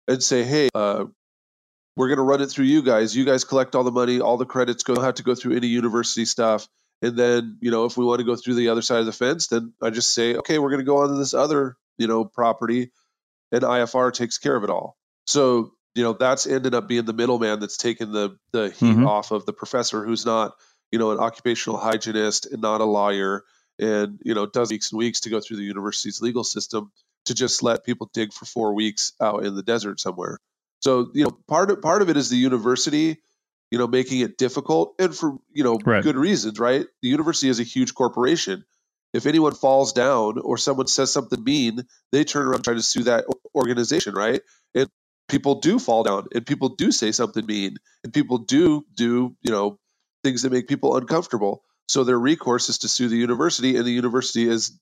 [0.07, 1.05] and say, hey, uh,
[1.97, 3.15] we're going to run it through you guys.
[3.15, 5.67] You guys collect all the money, all the credits go have to go through any
[5.67, 6.67] university stuff.
[7.01, 9.11] And then, you know, if we want to go through the other side of the
[9.11, 12.07] fence, then I just say, okay, we're going to go on to this other, you
[12.07, 12.91] know, property
[13.51, 14.97] and IFR takes care of it all.
[15.25, 19.07] So, you know, that's ended up being the middleman that's taken the the heat mm-hmm.
[19.07, 20.53] off of the professor who's not
[20.95, 23.43] you know, an occupational hygienist and not a lawyer,
[23.79, 26.91] and you know, does weeks and weeks to go through the university's legal system
[27.25, 30.39] to just let people dig for four weeks out in the desert somewhere.
[30.79, 33.17] So, you know, part of part of it is the university,
[33.71, 36.03] you know, making it difficult, and for you know right.
[36.03, 36.85] good reasons, right?
[37.01, 38.63] The university is a huge corporation.
[39.15, 42.81] If anyone falls down or someone says something mean, they turn around and try to
[42.81, 43.25] sue that
[43.55, 44.41] organization, right?
[44.73, 44.89] And
[45.29, 49.51] people do fall down, and people do say something mean, and people do do you
[49.51, 49.79] know
[50.23, 51.63] things that make people uncomfortable.
[51.87, 54.77] So their recourse is to sue the university, and the university is,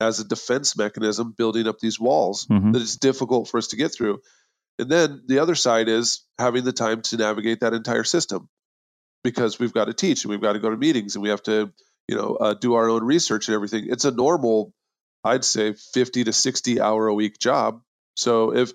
[0.00, 2.72] as a defense mechanism, building up these walls mm-hmm.
[2.72, 4.20] that it's difficult for us to get through.
[4.78, 8.48] And then the other side is having the time to navigate that entire system
[9.24, 11.42] because we've got to teach and we've got to go to meetings and we have
[11.42, 11.72] to,
[12.08, 13.86] you know, uh, do our own research and everything.
[13.88, 14.72] It's a normal,
[15.22, 17.82] I'd say, 50 to 60 hour a week job.
[18.16, 18.72] So if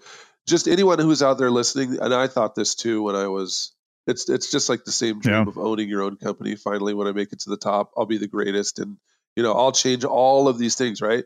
[0.48, 3.74] just anyone who's out there listening, and I thought this too when I was
[4.08, 5.48] it's it's just like the same dream yeah.
[5.48, 6.56] of owning your own company.
[6.56, 8.98] Finally, when I make it to the top, I'll be the greatest, and
[9.36, 11.24] you know I'll change all of these things, right?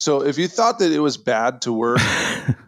[0.00, 2.00] So if you thought that it was bad to work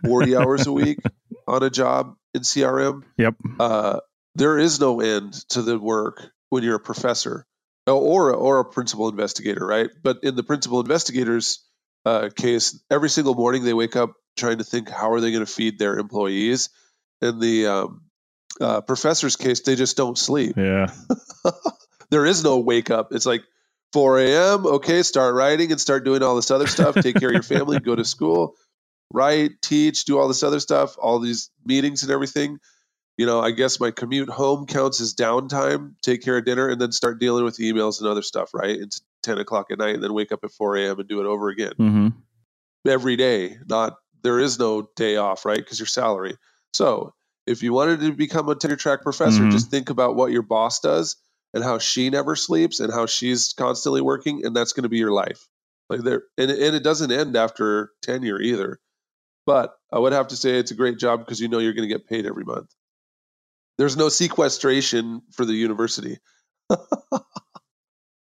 [0.05, 0.99] 40 hours a week
[1.46, 4.01] on a job in CRM, yep, uh,
[4.35, 7.46] there is no end to the work when you're a professor
[7.87, 9.90] or or a principal investigator, right?
[10.03, 11.64] But in the principal investigators
[12.05, 15.45] uh, case, every single morning they wake up trying to think how are they going
[15.45, 16.71] to feed their employees,
[17.21, 18.03] In the um,
[18.61, 20.57] uh, professor's case, they just don't sleep.
[20.57, 20.93] Yeah.
[22.11, 23.12] there is no wake up.
[23.12, 23.43] It's like
[23.93, 24.66] 4 a.m.
[24.66, 26.95] Okay, start writing and start doing all this other stuff.
[26.95, 28.55] Take care of your family, go to school,
[29.12, 32.59] write, teach, do all this other stuff, all these meetings and everything.
[33.16, 36.81] You know, I guess my commute home counts as downtime, take care of dinner, and
[36.81, 38.79] then start dealing with emails and other stuff, right?
[38.79, 40.99] It's 10 o'clock at night, and then wake up at 4 a.m.
[40.99, 41.73] and do it over again.
[41.79, 42.09] Mm-hmm.
[42.87, 45.59] Every day, not there is no day off, right?
[45.59, 46.37] Because your salary.
[46.73, 47.12] So
[47.46, 49.51] if you wanted to become a tenure track professor, mm-hmm.
[49.51, 51.16] just think about what your boss does
[51.53, 54.99] and how she never sleeps and how she's constantly working, and that's going to be
[54.99, 55.46] your life.
[55.88, 58.79] Like there, and, and it doesn't end after tenure either.
[59.46, 61.88] But I would have to say it's a great job because you know you're going
[61.88, 62.73] to get paid every month.
[63.81, 66.19] There's no sequestration for the university.
[66.69, 67.25] well,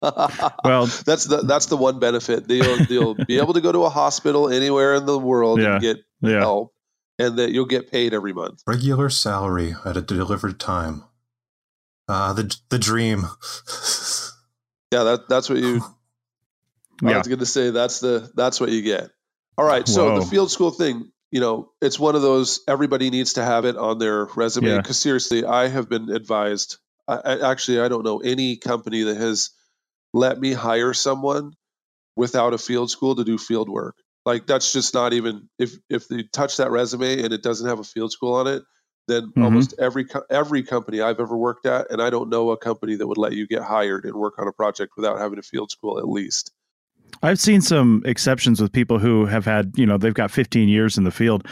[1.07, 2.47] that's the that's the one benefit.
[2.49, 5.75] They'll they'll be able to go to a hospital anywhere in the world Yeah.
[5.75, 6.41] and get Yeah.
[6.41, 6.73] help,
[7.19, 8.63] and that you'll get paid every month.
[8.67, 11.05] Regular salary at a delivered time.
[12.09, 13.27] Uh, the the dream.
[14.93, 15.83] Yeah, that that's what you.
[17.03, 17.15] Yeah.
[17.15, 19.11] I was going to say that's the that's what you get.
[19.59, 20.21] All right, so Whoa.
[20.21, 23.77] the field school thing, you know, it's one of those everybody needs to have it
[23.77, 24.69] on their resume.
[24.69, 24.77] Yeah.
[24.77, 26.79] Because seriously, I have been advised.
[27.09, 29.51] I, I actually I don't know any company that has
[30.13, 31.55] let me hire someone
[32.15, 33.97] without a field school to do field work.
[34.25, 37.81] Like that's just not even if if they touch that resume and it doesn't have
[37.81, 38.63] a field school on it,
[39.09, 39.43] then Mhm.
[39.43, 43.09] almost every every company I've ever worked at, and I don't know a company that
[43.09, 45.99] would let you get hired and work on a project without having a field school
[45.99, 46.53] at least.
[47.23, 50.99] I've seen some exceptions with people who have had, you know, they've got 15 years
[50.99, 51.47] in the field.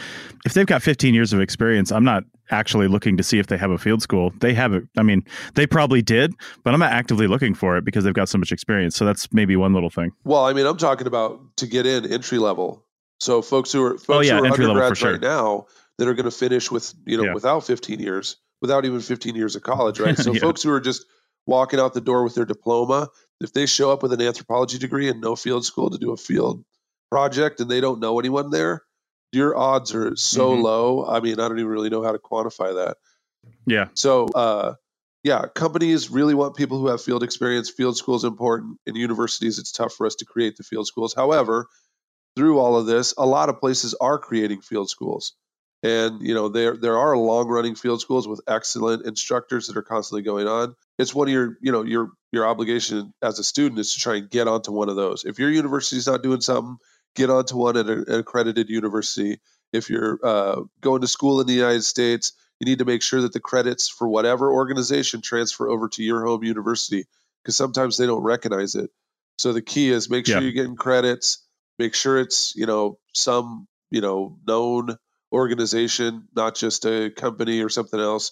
[0.45, 3.57] If they've got 15 years of experience, I'm not actually looking to see if they
[3.57, 4.31] have a field school.
[4.39, 4.83] They have it.
[4.97, 5.23] I mean,
[5.55, 8.51] they probably did, but I'm not actively looking for it because they've got so much
[8.51, 8.95] experience.
[8.95, 10.11] So that's maybe one little thing.
[10.25, 12.85] Well, I mean, I'm talking about to get in entry level.
[13.19, 15.11] So folks who are folks Oh, yeah, who are entry level for undergrads sure.
[15.13, 15.65] right now
[15.97, 17.33] that are going to finish with you know Yeah.
[17.33, 20.17] without 15 years, without even 15 years of college, right?
[20.17, 20.41] So Yeah.
[20.41, 21.05] folks who are just
[21.47, 23.07] walking out the door with their diploma,
[23.43, 26.17] if they show up with an anthropology degree and no field school to do a
[26.17, 26.63] field
[27.11, 28.83] project and they don't know anyone there,
[29.31, 30.63] your odds are so Mhm.
[30.63, 31.05] low.
[31.05, 32.97] I mean, I don't even really know how to quantify that.
[33.65, 33.89] Yeah.
[33.93, 34.75] So, uh,
[35.23, 37.69] yeah, companies really want people who have field experience.
[37.69, 38.79] Field school is important.
[38.85, 41.13] In universities, it's tough for us to create the field schools.
[41.13, 41.67] However,
[42.35, 45.33] through all of this, a lot of places are creating field schools,
[45.83, 49.83] and you know there there are long running field schools with excellent instructors that are
[49.83, 50.75] constantly going on.
[50.97, 54.15] It's one of your you know your your obligation as a student is to try
[54.15, 55.25] and get onto one of those.
[55.25, 56.77] If your university's not doing something,
[57.15, 59.39] get onto one at a- an accredited university.
[59.73, 63.21] If you're uh, going to school in the United States, you need to make sure
[63.21, 67.05] that the credits for whatever organization transfer over to your home university
[67.43, 68.89] because sometimes they don't recognize it.
[69.37, 70.41] So the key is make sure Yeah.
[70.43, 71.39] you're getting credits,
[71.79, 74.95] make sure it's, you know, some, you know, known
[75.33, 78.31] organization, not just a company or something else.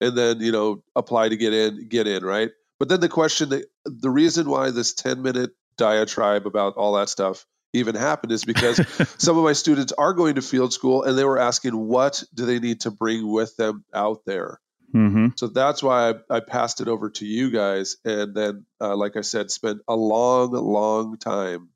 [0.00, 2.50] And then, you know, apply to get in, get in, right?
[2.78, 7.08] But then the question that the reason why this 10 minute diatribe about all that
[7.08, 8.76] stuff even happened is because
[9.18, 12.46] some of my students are going to field school and they were asking what do
[12.46, 14.60] they need to bring with them out there
[14.92, 18.96] hmm so that's why I, I passed it over to you guys and then uh,
[18.96, 21.68] like i said spent a long long time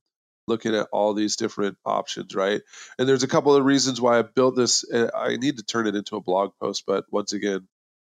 [0.48, 2.62] looking at all these different options right
[2.98, 4.84] and there's a couple of reasons why i built this
[5.16, 7.66] i need to turn it into a blog post but once again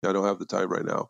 [0.06, 1.10] i don't have the time right now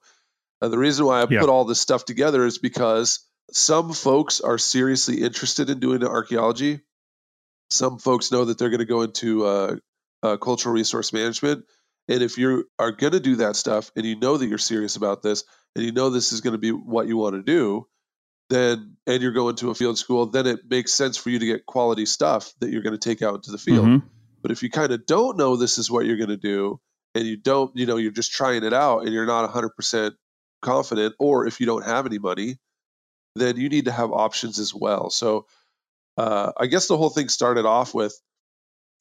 [0.62, 1.40] uh, the reason why i Yeah.
[1.42, 6.82] put all this stuff together is because some folks are seriously interested in doing archaeology
[7.72, 9.78] some folks know that they're going to go into uh,
[10.24, 11.66] uh, cultural resource management.
[12.10, 14.96] And if you are going to do that stuff and you know that you're serious
[14.98, 17.88] about this and you know this is going to be what you want to do,
[18.52, 21.46] then and you're going to a field school, then it makes sense for you to
[21.46, 23.88] get quality stuff that you're going to take out into the field.
[23.88, 24.04] Mhm.
[24.42, 26.80] But if you kind of don't know this is what you're going to do
[27.16, 30.12] and you don't, you know, you're just trying it out and you're not 100%
[30.62, 32.58] confident, or if you don't have any money,
[33.36, 35.10] then you need to have options as well.
[35.10, 35.48] So
[36.18, 38.20] uh, I guess the whole thing started off with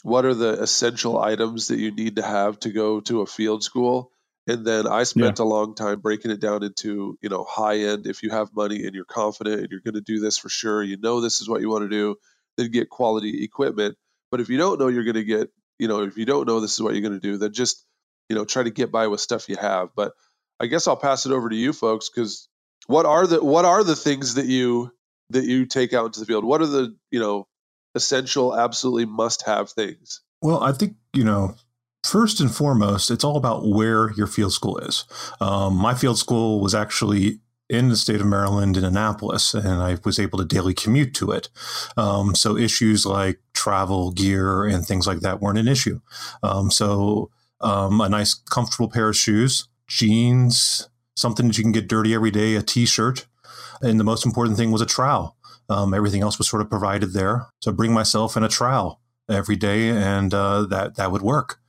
[0.03, 3.65] what are the essential items that you need to have to go to a field
[3.65, 4.13] school
[4.51, 8.07] and then i spent a long time breaking it down into you know high end
[8.07, 10.83] if you have money and you're confident and you're going to do this for sure
[10.83, 12.17] you know this is what you want to do
[12.57, 13.97] then get quality equipment.
[14.31, 16.61] But if you don't know you're going to get you know if you don't know
[16.61, 17.85] this is what you're going to do then just
[18.29, 19.91] you know try to get by with stuff you have.
[19.95, 20.13] But
[20.59, 22.49] i guess i'll pass it over to you folks because
[22.87, 24.93] what are the what are the things that you
[25.31, 26.45] that you take out into the field?
[26.45, 27.47] What are the you know
[27.95, 30.21] essential absolutely must have things?
[30.43, 31.55] Well, I think, you know,
[32.03, 35.05] first and foremost, it's all about where your field school is.
[35.41, 39.97] Um, my field school was actually in the state of Maryland in Annapolis, and I
[40.05, 41.49] was able to daily commute to it.
[41.97, 46.01] Um, so issues like travel gear and things like that weren't an issue.
[46.43, 51.89] Um, so um, a nice, comfortable pair of shoes, jeans, something that you can get
[51.89, 53.27] dirty every day, a t-shirt,
[53.83, 55.37] and the most important thing was a trowel.
[55.69, 57.47] Um, everything else was sort of provided there.
[57.61, 61.60] So bring myself in a trowel every day, and uh, that that would work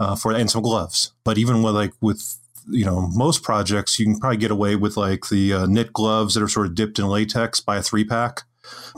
[0.00, 1.12] uh, for and some gloves.
[1.24, 4.96] But even with like with you know most projects, you can probably get away with
[4.96, 8.04] like the uh, knit gloves that are sort of dipped in latex by a three
[8.04, 8.42] pack.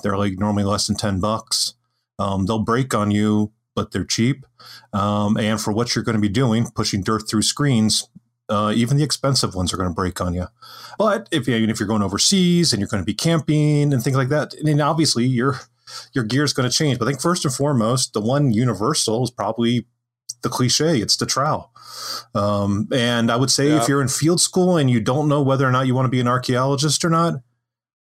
[0.02, 1.74] They're like normally less than ten bucks.
[2.18, 4.44] Um, they'll break on you, but they're cheap.
[4.92, 8.08] Um, and for what you're going to be doing, pushing dirt through screens,
[8.48, 10.46] uh, even the expensive ones are going to break on you.
[10.98, 14.16] But if you if you're going overseas and you're going to be camping and things
[14.16, 15.60] like that, and then obviously you're
[16.12, 16.98] your gear is going to change.
[16.98, 19.86] But I think first and foremost, the one universal is probably
[20.42, 20.98] the cliche.
[20.98, 21.72] It's the trowel.
[22.34, 23.82] Um, and I would say yeah.
[23.82, 26.10] if you're in field school and you don't know whether or not you want to
[26.10, 27.34] be an archaeologist or not,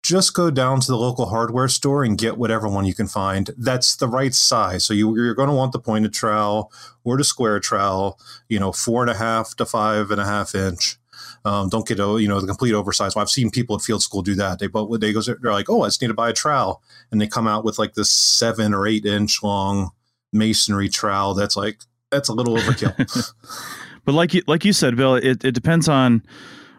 [0.03, 3.49] just go down to the local hardware store and get whatever one you can find
[3.57, 4.85] that's the right size.
[4.85, 6.71] So you, are going to want the pointed trowel
[7.03, 10.55] or the square trowel, you know, four and a half to five and a half
[10.55, 10.97] inch.
[11.43, 13.15] Um, don't get a, you know the complete oversized.
[13.15, 14.59] Well, I've seen people at field school do that.
[14.59, 17.19] They but they go they're like, oh, I just need to buy a trowel, and
[17.19, 19.91] they come out with like this seven or eight inch long
[20.31, 21.33] masonry trowel.
[21.33, 21.81] That's like
[22.11, 23.33] that's a little overkill.
[24.05, 26.23] but like you like you said, Bill, it, it depends on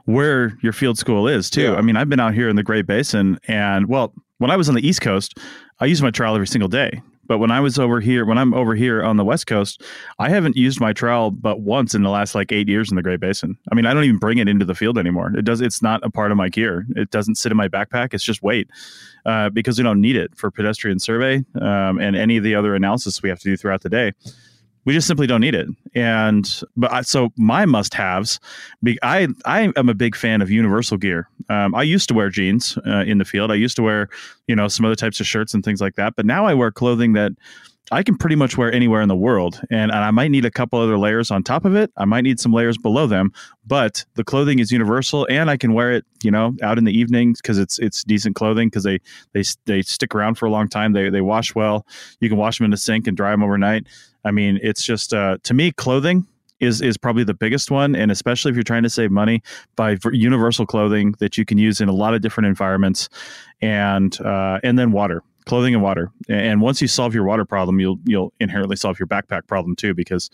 [0.05, 1.63] where your field school is too.
[1.63, 1.75] Yeah.
[1.75, 4.69] I mean, I've been out here in the Great Basin, and well, when I was
[4.69, 5.39] on the East Coast,
[5.81, 7.03] I used my trowel every single day.
[7.27, 9.83] But when I was over here, when I'm over here on the West Coast,
[10.19, 13.03] I haven't used my trowel but once in the last like eight years in the
[13.03, 13.59] Great Basin.
[13.71, 15.33] I mean, I don't even bring it into the field anymore.
[15.37, 15.61] It does.
[15.61, 16.87] It's not a part of my gear.
[16.97, 18.15] It doesn't sit in my backpack.
[18.15, 18.71] It's just weight
[19.27, 22.75] uh, because we don't need it for pedestrian survey um, and any of the other
[22.75, 24.13] analysis we have to do throughout the day
[24.89, 25.69] we just simply don't need it.
[25.95, 28.41] And but I, so my must-haves,
[29.03, 31.29] I I am a big fan of universal gear.
[31.51, 33.51] Um, I used to wear jeans uh, in the field.
[33.51, 34.09] I used to wear
[34.47, 36.17] you know some other types of shirts and things like that.
[36.17, 37.33] But now I wear clothing that
[37.91, 40.51] I can pretty much wear anywhere in the world, and, and I might need a
[40.51, 41.91] couple other layers on top of it.
[41.97, 43.33] I might need some layers below them,
[43.67, 46.93] but the clothing is universal, and I can wear it, you know, out in the
[46.93, 49.01] evenings because it's it's decent clothing because they
[49.33, 50.93] they they stick around for a long time.
[50.93, 51.87] They they wash well.
[52.21, 53.87] You can wash them in the sink and dry them overnight.
[54.25, 56.27] I mean, it's just uh, to me, clothing
[56.61, 59.43] is is probably the biggest one, and especially if you're trying to save money,
[59.77, 63.09] buy universal clothing that you can use in a lot of different environments,
[63.61, 66.13] and uh, and then water, clothing and water.
[66.29, 69.95] And once you solve your water problem, you'll you'll inherently solve your backpack problem too,
[69.95, 70.31] because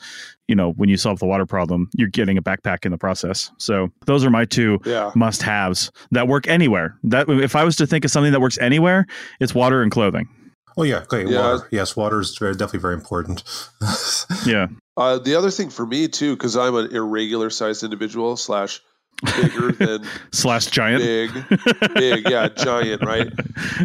[0.49, 3.51] you know when you solve the water problem, you're getting a backpack in the process.
[3.59, 5.13] So those are my two yeah.
[5.15, 6.99] must haves that work anywhere.
[7.05, 9.07] That if I was to think of something that works anywhere,
[9.41, 10.29] it's water and clothing.
[10.77, 11.25] Oh yeah, okay.
[11.25, 11.53] Yeah.
[11.53, 11.69] Water.
[11.71, 13.45] Yes, water is very, definitely very important.
[14.47, 14.67] yeah.
[14.97, 18.81] Uh, the other thing for me too, because I'm an irregular sized individual slash
[19.37, 21.31] bigger than slash giant, big,
[21.95, 23.29] big, yeah, giant, right?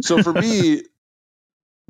[0.01, 0.84] So for me,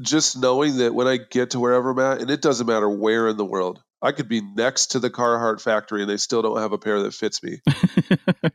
[0.02, 3.28] just knowing that when I get to wherever I'm at, and it doesn't matter where
[3.28, 6.60] in the world, I could be next to the Carhartt factory and they still don't
[6.60, 7.60] have a pair that fits me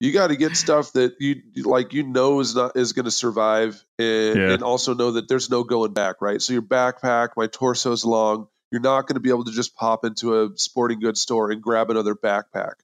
[0.00, 3.10] you got to get stuff that you like you know is not is going to
[3.10, 4.50] survive and, yeah.
[4.52, 8.48] and, also know that there's no going back right so your backpack my torso's long
[8.70, 11.62] you're not going to be able to just pop into a sporting goods store and
[11.62, 12.74] grab another backpack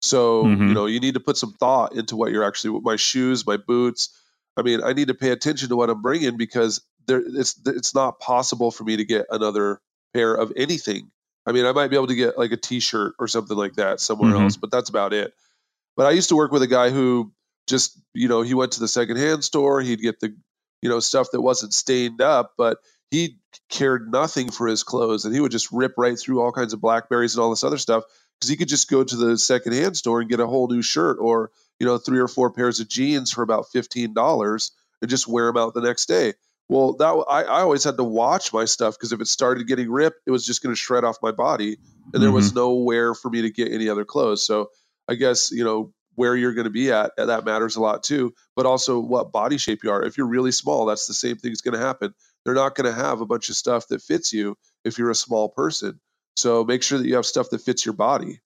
[0.00, 0.68] so mm-hmm.
[0.68, 3.56] you know you need to put some thought into what you're actually my shoes my
[3.56, 4.18] boots
[4.56, 7.94] i mean i need to pay attention to what i'm bringing because there it's it's
[7.94, 9.80] not possible for me to get another
[10.14, 11.10] pair of anything
[11.46, 14.00] i mean i might be able to get like a t-shirt or something like that
[14.00, 14.44] somewhere mm-hmm.
[14.44, 15.32] else but that's about it
[15.96, 17.32] but I used to work with a guy who
[17.66, 20.36] just, you know, he went to the secondhand store, he'd get the,
[20.82, 22.78] you know, stuff that wasn't stained up, but
[23.10, 23.38] he
[23.70, 26.80] cared nothing for his clothes and he would just rip right through all kinds of
[26.80, 28.04] blackberries and all this other stuff
[28.38, 31.16] because he could just go to the secondhand store and get a whole new shirt
[31.18, 31.50] or,
[31.80, 35.56] you know, three or four pairs of jeans for about $15 and just wear them
[35.56, 36.34] out the next day.
[36.68, 39.90] Well, that I, I always had to watch my stuff because if it started getting
[39.90, 42.22] ripped, it was just going to shred off my body, and mm-hmm.
[42.22, 42.58] there was mm-hmm.
[42.58, 44.44] nowhere for me to get any other clothes.
[44.44, 44.70] So
[45.08, 48.34] I guess, you know, where you're going to be at, that matters a lot too,
[48.56, 50.02] but also what body shape you are.
[50.02, 52.14] If you're really small, that's the same thing that's going to happen.
[52.44, 55.14] They're not going to have a bunch of stuff that fits you if you're a
[55.14, 56.00] small person.
[56.36, 58.40] So make sure that you have stuff that fits your body.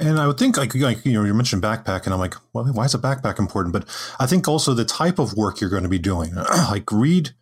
[0.00, 2.64] And I would think, like, like you know, you mentioned backpack, and I'm like, well,
[2.64, 3.72] why is a backpack important?
[3.72, 3.86] But
[4.18, 6.34] I think also the type of work you're going to be doing.
[6.70, 7.32] like, read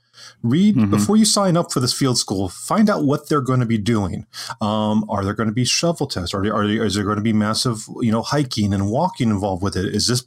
[0.42, 0.90] read mm-hmm.
[0.90, 3.78] before you sign up for this field school find out what they're going to be
[3.78, 4.26] doing
[4.60, 7.16] um, are there going to be shovel tests are there, are there, is there going
[7.16, 10.24] to be massive you know hiking and walking involved with it is this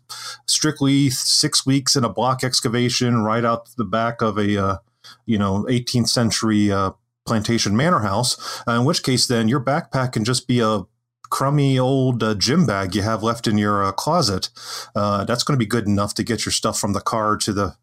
[0.48, 4.78] strictly six weeks in a block excavation right out the back of a uh,
[5.26, 6.92] you know 18th century uh,
[7.26, 10.84] plantation manor house uh, in which case then your backpack can just be a
[11.32, 14.50] crummy old uh, gym bag you have left in your uh, closet,
[14.96, 17.52] uh, that's going to be good enough to get your stuff from the car to
[17.52, 17.76] the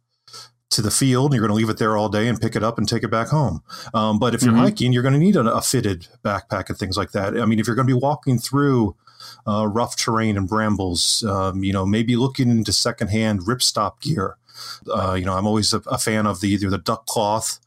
[0.70, 1.32] to the field.
[1.32, 3.10] You're going to leave it there all day and pick it up and take it
[3.10, 3.62] back home.
[3.94, 4.62] Um, but if you're mm-hmm.
[4.62, 7.40] hiking, you're going to need a, a, fitted backpack and things like that.
[7.40, 8.94] I mean, if you're going to be walking through
[9.46, 14.36] uh, rough terrain and brambles, um, you know, maybe looking into secondhand ripstop gear.
[14.92, 17.58] Uh, you know, I'm always a, a, fan of the either the duck cloth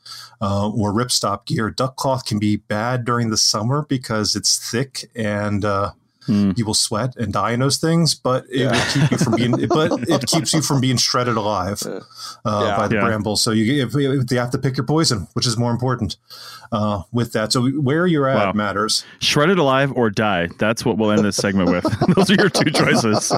[0.42, 1.70] uh, or ripstop gear.
[1.70, 5.92] Duck cloth can be bad during the summer because it's thick and uh,
[6.28, 6.58] Mm.
[6.58, 8.72] You will sweat and die in those things, but it yeah.
[8.72, 9.68] will keep you from being.
[9.68, 12.00] but it keeps you from being shredded alive uh,
[12.46, 12.78] yeah.
[12.78, 13.02] by the yeah.
[13.02, 13.42] brambles.
[13.42, 16.18] So you, if, if you have to pick your poison, which is more important
[16.72, 17.52] uh, with that.
[17.52, 18.54] So where you're at wow.
[18.54, 19.06] matters.
[19.20, 20.48] Shredded alive or die.
[20.58, 21.84] That's what we'll end this segment with.
[22.16, 23.32] Those are your two choices.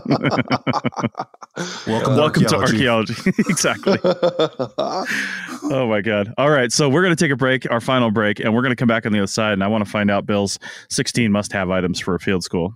[1.87, 2.45] welcome, welcome.
[2.45, 3.15] To archaeology.
[3.49, 3.97] exactly.
[4.03, 6.33] oh my god.
[6.37, 8.71] All right, so we're going to take a break, our final break, and we're going
[8.71, 9.53] to come back on the other side.
[9.53, 10.59] And I want to find out Bill's
[10.89, 12.75] 16 must-have items for a field school.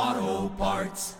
[0.00, 1.14] Auto Parts.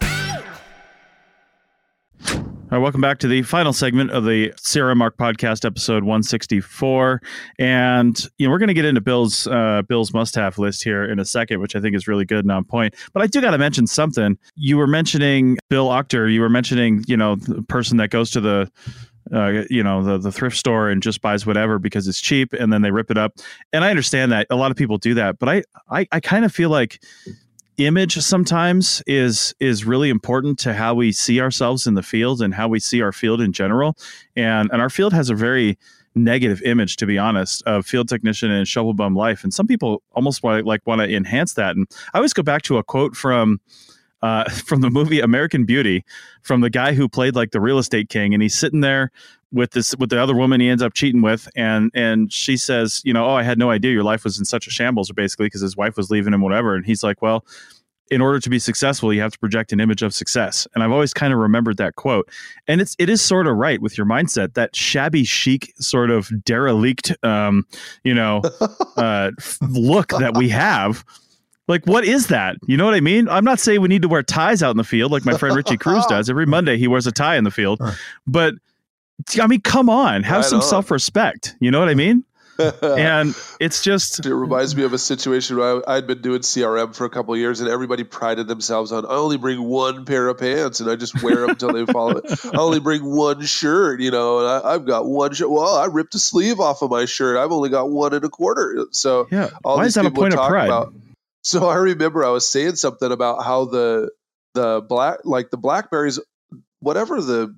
[2.25, 2.39] All
[2.71, 7.21] right, welcome back to the final segment of the CRMArch podcast, episode 164.
[7.59, 11.19] And you know, we're going to get into Bill's uh, Bill's must-have list here in
[11.19, 12.95] a second, which I think is really good and on point.
[13.13, 14.39] But I do got to mention something.
[14.57, 16.33] You were mentioning Bill Octor.
[16.33, 18.73] You were mentioning, you know, the person that goes to the
[19.31, 22.73] uh, you know the the thrift store and just buys whatever because it's cheap and
[22.73, 23.35] then they rip it up
[23.73, 26.45] and i understand that a lot of people do that but i i, I kind
[26.45, 27.01] of feel like
[27.79, 32.55] image sometimes is is really important to how we see ourselves in the field and
[32.55, 33.97] how we see our field in general.
[34.37, 35.79] And and our field has a very
[36.15, 39.45] negative image to be honest of field technician and shovel bum life.
[39.45, 41.77] And some people almost want like want to enhance that.
[41.77, 43.61] And i always go back to a quote from
[44.23, 46.05] uh, from the movie American Beauty,
[46.43, 49.11] from the guy who played like the real estate king, and he's sitting there
[49.53, 53.01] with this with the other woman he ends up cheating with and and she says
[53.05, 55.47] you know oh i had no idea your life was in such a shambles basically
[55.47, 57.45] because his wife was leaving him whatever and he's like well
[58.11, 60.93] in order to be successful you have to project an image of success and i've
[60.93, 62.29] always kind of remembered that quote
[62.69, 66.31] and it's it is sort of right with your mindset that shabby chic sort of
[66.45, 67.67] derelict um
[68.05, 68.41] you know
[68.97, 69.31] uh
[69.63, 71.05] look that we have.
[71.69, 72.57] Like what is that?
[72.67, 73.29] You know what i mean?
[73.29, 75.55] I'm not saying we need to wear ties out in the field like my friend
[75.55, 76.29] richie cruz does.
[76.29, 77.81] Every monday he wears a tie in the field.
[78.27, 78.55] But
[79.41, 81.57] I mean, come on, have right some self respect.
[81.61, 82.25] You know what I mean?
[82.83, 86.95] and it's just it reminds me of a situation where I, had been doing crm
[86.95, 90.39] for a couple years and everybody prided themselves on i only bring one pair of
[90.39, 92.19] pants and i just wear them until they fall
[92.53, 95.87] i only bring one shirt you know and I, have got one shirt well i
[95.87, 99.27] ripped a sleeve off of my shirt i've only got one and a quarter so
[99.31, 100.93] yeah all why is that a point of pride about,
[101.43, 104.11] so i remember i was saying something about how the
[104.55, 106.19] the black like the blackberries
[106.81, 107.55] whatever the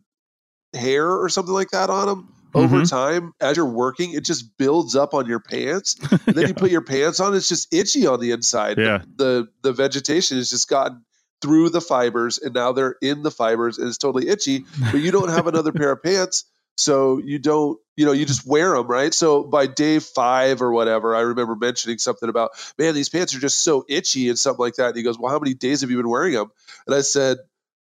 [0.75, 2.85] hair or something like that on them over mm-hmm.
[2.85, 6.49] time as you're working it just builds up on your pants and then yeah.
[6.49, 8.99] you put your pants on it's just itchy on the inside yeah.
[9.17, 11.05] the, the, the vegetation has just gotten
[11.41, 15.11] through the fibers and now they're in the fibers and it's totally itchy but you
[15.11, 16.45] don't have another pair of pants
[16.77, 20.73] so you don't you know you just wear them right so by day five or
[20.73, 24.63] whatever i remember mentioning something about man these pants are just so itchy and something
[24.63, 26.51] like that and he goes well how many days have you been wearing them
[26.87, 27.39] and i said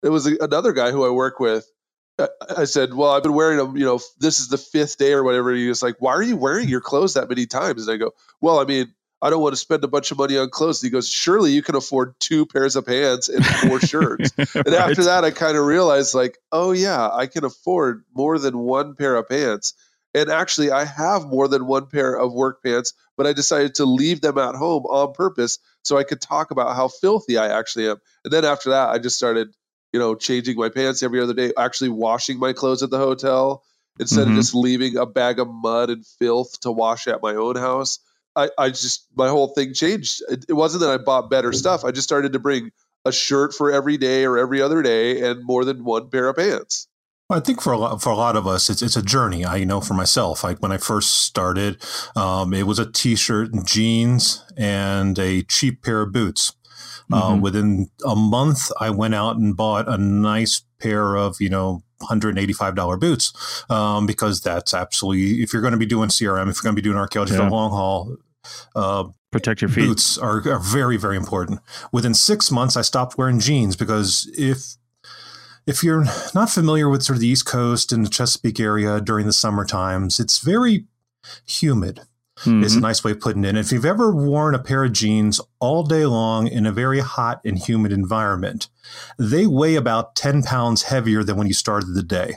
[0.03, 1.69] it was another guy who i work with
[2.19, 3.77] I said, "Well, I've been wearing them.
[3.77, 6.35] You know, this is the fifth day or whatever." He was like, "Why are you
[6.35, 9.53] wearing your clothes that many times?" And I go, "Well, I mean, I don't want
[9.53, 12.19] to spend a bunch of money on clothes." And he goes, "Surely you can afford
[12.19, 14.73] two pairs of pants and four shirts." And right.
[14.73, 18.95] after that, I kind of realized, like, oh yeah, I can afford more than one
[18.95, 19.73] pair of pants.
[20.15, 23.85] And actually, I have more than one pair of work pants, but I decided to
[23.85, 27.89] leave them at home on purpose so I could talk about how filthy I actually
[27.89, 27.97] am.
[28.23, 29.53] And then after that, I just started
[29.93, 33.63] you know, changing my pants every other day, actually washing my clothes at the hotel
[33.99, 34.31] instead mm-hmm.
[34.31, 37.99] of just leaving a bag of mud and filth to wash at my own house.
[38.35, 40.21] I, I just, my whole thing changed.
[40.29, 41.83] It, it wasn't that I bought better stuff.
[41.83, 42.71] I just started to bring
[43.05, 46.35] a shirt for every day or every other day and more than one pair of
[46.35, 46.87] pants.
[47.29, 49.45] I think for a lot, for a lot of us, it's it's a journey.
[49.45, 51.83] I know for myself, like when I first started,
[52.15, 56.53] um, it was a t-shirt and jeans and a cheap pair of boots.
[57.11, 57.33] Uh, mm-hmm.
[57.33, 61.83] Uh, within a month, I went out and bought a nice pair of, you know,
[62.01, 66.63] $185 boots um, because that's absolutely, if you're going to be doing CRM, if you're
[66.63, 67.39] going to be doing archaeology yeah.
[67.39, 68.17] for the long haul,
[68.75, 69.85] uh, Protect your feet.
[69.85, 71.59] boots are, are very very important.
[71.91, 74.77] Within six months, I stopped wearing jeans because if
[75.65, 79.25] if you're not familiar with sort of the East Coast and the Chesapeake area during
[79.25, 80.85] the summer times, it's very
[81.45, 82.01] humid.
[82.45, 83.49] Is a nice way of putting it.
[83.49, 86.99] And if you've ever worn a pair of jeans all day long in a very
[86.99, 88.67] hot and humid environment,
[89.17, 92.35] they weigh about 10 pounds heavier than when you started the day.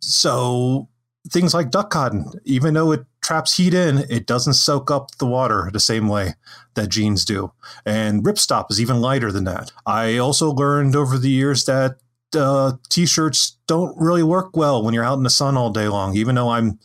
[0.00, 0.88] So
[1.28, 5.26] things like duck cotton, even though it traps heat in, it doesn't soak up the
[5.26, 6.34] water the same way
[6.74, 7.52] that jeans do.
[7.86, 9.72] And ripstop is even lighter than that.
[9.86, 11.96] I also learned over the years that
[12.34, 16.16] uh, t-shirts don't really work well when you're out in the sun all day long,
[16.16, 16.78] even though I'm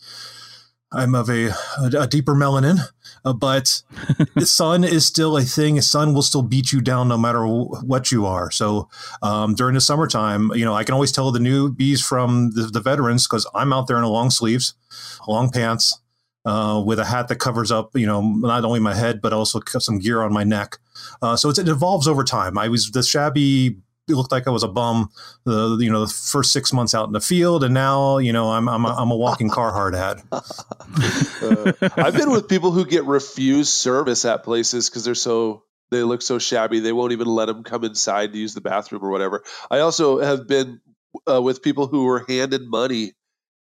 [0.92, 1.50] I'm of a,
[1.98, 2.78] a deeper melanin,
[3.24, 3.82] uh, but
[4.34, 5.76] the sun is still a thing.
[5.76, 8.50] The sun will still beat you down no matter wh- what you are.
[8.50, 8.88] So
[9.20, 12.80] um, during the summertime, you know, I can always tell the newbies from the, the
[12.80, 14.74] veterans because I'm out there in a long sleeves,
[15.26, 16.00] long pants,
[16.44, 19.60] uh, with a hat that covers up, you know, not only my head but also
[19.66, 20.78] some gear on my neck.
[21.20, 22.56] Uh, so it's, it evolves over time.
[22.56, 23.76] I was the shabby.
[24.08, 25.10] It looked like I was a bum,
[25.44, 28.52] the you know the first six months out in the field, and now you know
[28.52, 30.22] I'm I'm a, I'm a walking Carhartt ad.
[31.42, 36.02] Uh, I've been with people who get refused service at places because they're so they
[36.02, 39.10] look so shabby they won't even let them come inside to use the bathroom or
[39.10, 39.44] whatever.
[39.70, 40.80] I also have been
[41.30, 43.12] uh, with people who were handed money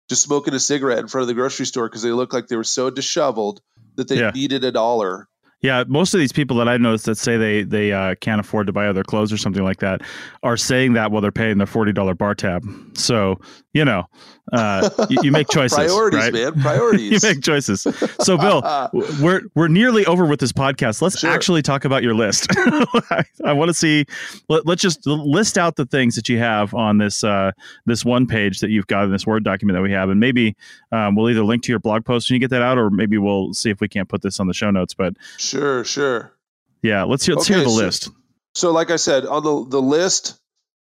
[0.09, 2.55] just smoking a cigarette in front of the grocery store because they looked like they
[2.55, 3.61] were so disheveled
[3.95, 4.32] that they Yeah.
[4.32, 5.28] needed a dollar.
[5.61, 8.67] Yeah, most of these people that I've noticed that say they they uh, can't afford
[8.67, 10.01] to buy other clothes or something like that
[10.43, 12.63] are saying that while they're paying their forty dollar bar tab.
[12.93, 13.39] So
[13.78, 14.05] you know,
[14.51, 15.78] uh, you, you make choices.
[15.78, 16.34] Priorities, right?
[16.34, 16.53] man.
[16.61, 17.23] Priorities.
[17.23, 17.82] you make choices.
[18.21, 18.61] So Bill,
[19.21, 21.01] we're we're nearly over with this podcast.
[21.01, 22.47] Let's actually talk about your list.
[22.57, 24.05] I, I want to see.
[24.49, 27.51] Let, let's just list out the things that you have on this uh,
[27.86, 30.55] this one page that you've got in this Word document that we have, and maybe
[30.91, 33.17] um, we'll either link to your blog post when you get that out, or maybe
[33.17, 34.93] we'll see if we can't put this on the show notes.
[34.93, 36.34] But Sure, sure.
[36.82, 38.09] yeah, let's hear, let's hear the so- list.
[38.55, 40.39] So, like I said, on the the list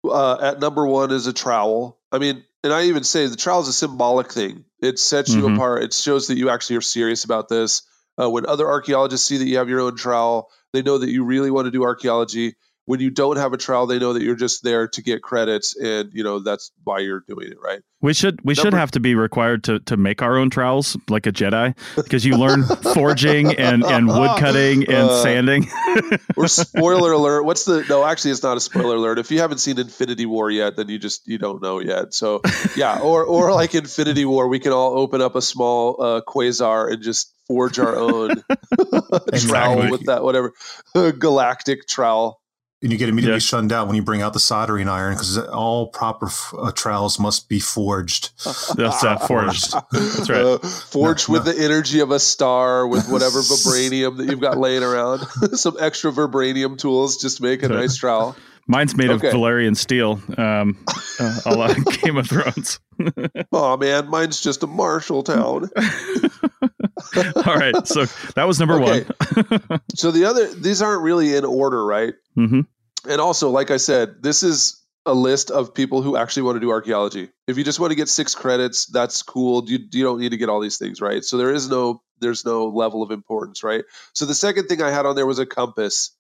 [0.09, 1.99] uh, at number one is a trowel.
[2.13, 4.65] I mean, and I even say the trowel is a symbolic thing.
[4.83, 5.55] It sets you Mhm.
[5.55, 5.85] apart.
[5.85, 7.83] It shows that you actually are serious about this.
[8.21, 11.23] Uh, when other archaeologists see that you have your own trowel, they know that you
[11.23, 12.57] really want to do archaeology.
[12.87, 15.77] When you don't have a trowel, they know that you're just there to get credits,
[15.77, 17.81] and you know that's why you're doing it, right?
[18.01, 21.27] We should we should have to be required to to make our own trowels like
[21.27, 22.63] a Jedi because you learn
[22.95, 25.67] forging and and wood cutting and Uh, sanding.
[26.37, 29.59] or spoiler alert what's the no actually it's not a spoiler alert if you haven't
[29.59, 32.41] seen infinity war yet then you just you don't know yet so
[32.77, 36.93] yeah or or like infinity war we can all open up a small uh, quasar
[36.93, 38.31] and just forge our own
[39.39, 40.53] trowel with that whatever
[41.19, 42.41] galactic trowel
[42.83, 45.87] And you get immediately shunned out when you bring out the soldering iron because all
[45.89, 48.31] proper f- uh, trowels must be forged.
[48.77, 49.73] That's uh, forged.
[49.93, 50.43] That's right.
[50.43, 54.83] Uh, forged with the energy of a star with whatever vibranium that you've got laying
[54.83, 55.21] around
[55.55, 58.37] some extra vibranium tools just make a nice trowel
[58.69, 59.29] Mine's made Okay.
[59.29, 60.77] of Valyrian steel, um,
[61.21, 62.81] uh, a lot of Game of Thrones.
[63.53, 65.71] oh man mine's just a Marshalltown
[67.47, 69.05] All right, so that was number Okay.
[69.05, 69.81] one.
[69.95, 72.15] so the other these aren't really in order right?
[72.35, 72.63] Hmm
[73.09, 76.61] and also like i said this is a list of people who actually want to
[76.61, 77.29] do archaeology.
[77.47, 79.63] If you just want to get six credits that's cool.
[79.69, 81.23] You, you don't need to get all these things right?
[81.23, 83.85] So there is no there's no level of importance right?
[84.15, 86.11] So the second thing i had on there was a compass.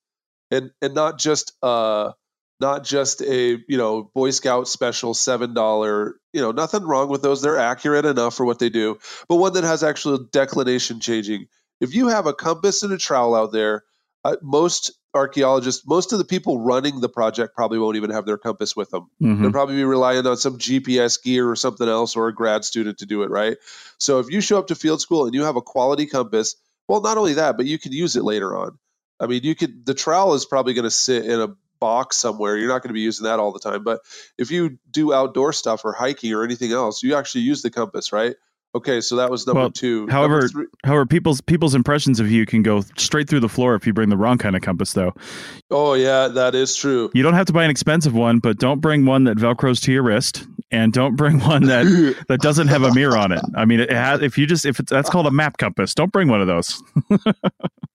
[0.52, 2.12] And and not just uh
[2.60, 7.22] not just a you know boy scout special seven dollar you know nothing wrong with
[7.22, 7.42] those.
[7.42, 8.98] They're accurate enough for what they do
[9.28, 11.48] but one that has actual declination changing.
[11.80, 13.84] If you have a compass and a trowel out there
[14.24, 18.36] uh, most archaeologists most of the people running the project probably won't even have their
[18.38, 19.08] compass with them.
[19.22, 19.40] Mhm.
[19.42, 22.98] they'll probably be relying on some gps gear or something else or a grad student
[22.98, 23.56] to do it right?
[23.98, 26.56] So if you show up to field school and you have a quality compass
[26.88, 28.78] well not only that but you can use it later on.
[29.20, 31.48] I mean you could the trowel is probably going to sit in a
[31.80, 34.00] box somewhere you're not going to be using that all the time but
[34.38, 38.12] if you do outdoor stuff or hiking or anything else you actually use the compass
[38.12, 38.34] right
[38.74, 42.44] okay so that was number Well, two However, Number however, people's people's impressions of you
[42.46, 45.14] can go straight through the floor if you bring the wrong kind of compass, though.
[45.70, 48.80] oh yeah that is true You don't have to buy an expensive one, but don't
[48.80, 51.86] bring one that velcros to your wrist, and don't bring one that
[52.28, 53.40] that doesn't have a mirror on it.
[53.54, 56.12] I mean, it has, if you just if it's that's called a map compass, don't
[56.12, 56.82] bring one of those.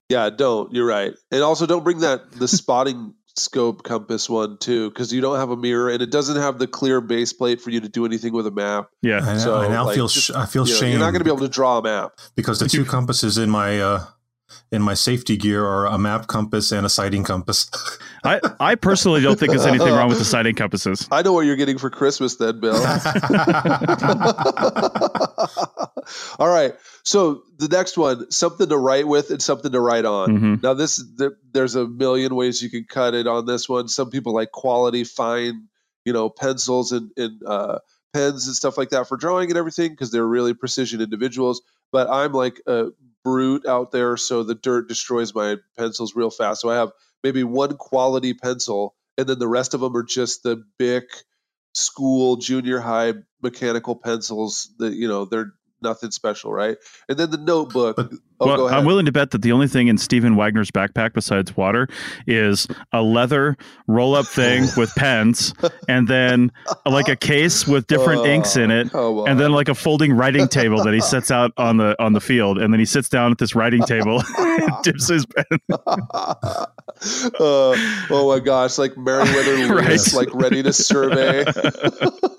[0.10, 0.74] Yeah, don't.
[0.74, 1.14] You're right.
[1.32, 5.50] And also don't bring that the spotting scope compass one too, because you don't have
[5.50, 8.34] a mirror and it doesn't have the clear base plate for you to do anything
[8.34, 8.90] with a map.
[9.02, 9.20] Yeah.
[9.24, 11.30] I, I now feel sh- I feel you know, shame You're not going to be
[11.32, 12.14] able to draw a map.
[12.36, 14.06] because the two compasses in my uh,
[14.72, 17.70] in my safety gear are a map compass and a sighting compass.
[18.24, 21.08] I I personally don't think there's anything wrong with the sighting compasses.
[21.12, 22.76] I know what you're getting for Christmas then, Bill.
[26.40, 26.74] All right.
[27.04, 30.30] So the next one, something to write with and something to write on.
[30.30, 30.64] Mhm.
[30.64, 33.88] Now this there, there's a million ways you can cut it on this one.
[33.88, 35.68] Some people like quality fine,
[36.06, 37.80] you know, pencils and, and uh,
[38.14, 41.62] pens and stuff like that for drawing and everything because they're really precision individuals.
[41.92, 42.88] But I'm like a
[43.24, 46.62] brute out there, so the dirt destroys my pencils real fast.
[46.62, 46.92] So I have
[47.24, 51.06] maybe one quality pencil, and then the rest of them are just the Bic
[51.74, 56.78] school junior high mechanical pencils that you know they're nothing special, right?
[57.10, 57.96] And then the notebook.
[58.00, 58.10] oh,
[58.48, 58.80] well, go ahead.
[58.80, 61.88] I'm willing to bet that the only thing in Stephen Wagner's backpack besides water
[62.28, 63.58] is a leather
[63.88, 65.54] roll up thing with pens
[65.88, 66.52] and then
[66.86, 70.84] like a case with different inks in it and then like a folding writing table
[70.84, 73.38] that he sets out on the on the field and then he sits down at
[73.38, 75.46] this writing table and dips his pen.
[75.70, 76.66] uh,
[77.40, 80.26] oh my gosh, like Meriwether Lewis, Right.
[80.28, 81.44] like ready to survey.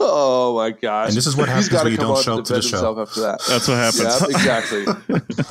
[0.05, 1.09] Oh my gosh!
[1.09, 3.01] And this is what happens gotta when you don't show up to the show.
[3.01, 4.03] After that, That's what happens.
[4.03, 4.85] Yeah, exactly.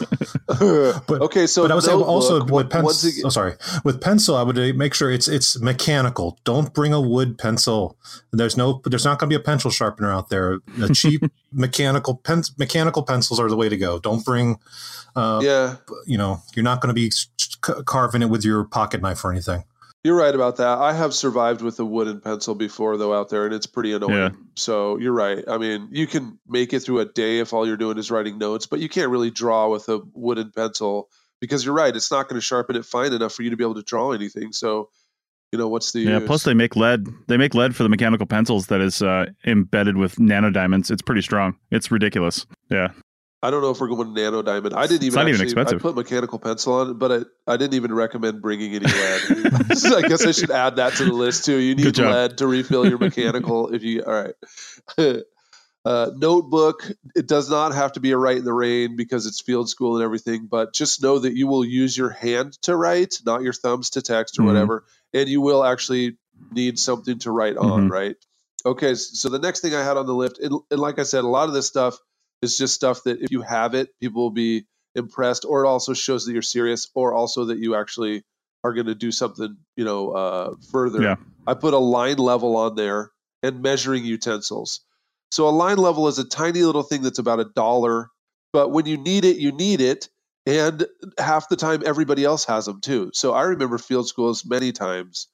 [0.61, 3.11] okay, so but I would say also notebook, with pencil.
[3.25, 3.53] Oh, sorry.
[3.83, 6.37] With pencil, I would make sure it's it's mechanical.
[6.43, 7.97] Don't bring a wood pencil.
[8.31, 8.81] There's no.
[8.85, 10.59] There's not going to be a pencil sharpener out there.
[10.81, 13.99] A cheap mechanical pen, mechanical pencils are the way to go.
[13.99, 14.57] Don't bring.
[15.15, 15.75] Uh, Yeah.
[16.05, 19.23] You know, you're not going to be s- c- carving it with your pocket knife
[19.25, 19.63] or anything.
[20.03, 20.79] You're right about that.
[20.79, 24.15] I have survived with a wooden pencil before, though, out there, and it's pretty annoying.
[24.17, 24.29] Yeah.
[24.55, 25.43] So you're right.
[25.47, 28.39] I mean, you can make it through a day if all you're doing is writing
[28.39, 31.95] notes, but you can't really draw with a wooden pencil because you're right.
[31.95, 34.11] It's not going to sharpen it fine enough for you to be able to draw
[34.11, 34.53] anything.
[34.53, 34.89] So,
[35.51, 36.27] you know, what's the Yeah, use?
[36.27, 37.05] plus they make lead.
[37.27, 40.89] They make lead for the mechanical pencils that is uh, embedded with nanodiamonds.
[40.89, 41.57] It's pretty strong.
[41.69, 42.47] It's ridiculous.
[42.71, 42.89] Yeah.
[43.43, 44.75] I don't know if we're going nano diamond.
[44.75, 45.07] I didn't even.
[45.07, 45.79] It's not even expensive.
[45.79, 47.11] I put mechanical pencil on it, but
[47.47, 49.77] I, I didn't even recommend bringing any lead.
[49.77, 51.57] So I guess I should add that to the list too.
[51.57, 53.67] You need lead to refill your mechanical.
[53.73, 54.35] if you all right.
[55.83, 56.91] Uh, notebook.
[57.15, 59.95] It does not have to be a write in the rain because it's field school
[59.95, 60.45] and everything.
[60.45, 64.03] But just know that you will use your hand to write, not your thumbs to
[64.03, 64.45] text or Mhm.
[64.45, 66.17] whatever, and you will actually
[66.51, 67.87] need something to write on.
[67.87, 67.89] Mhm.
[67.89, 68.15] Right.
[68.63, 68.93] Okay.
[68.93, 71.27] So the next thing I had on the list, and, and like I said, a
[71.27, 71.97] lot of this stuff
[72.41, 74.65] is just stuff that if you have it, people will be
[74.95, 78.23] impressed, or it also shows that you're serious, or also that you actually
[78.63, 81.01] are going to do something, you know, uh, further.
[81.01, 81.15] Yeah.
[81.47, 83.11] I put a line level on there
[83.41, 84.81] and measuring utensils.
[85.31, 88.09] So a line level is a tiny little thing that's about a dollar,
[88.53, 90.09] but when you need it, you need it.
[90.45, 90.85] And
[91.17, 93.11] half the time, everybody else has them too.
[93.13, 95.27] So I remember field schools many times.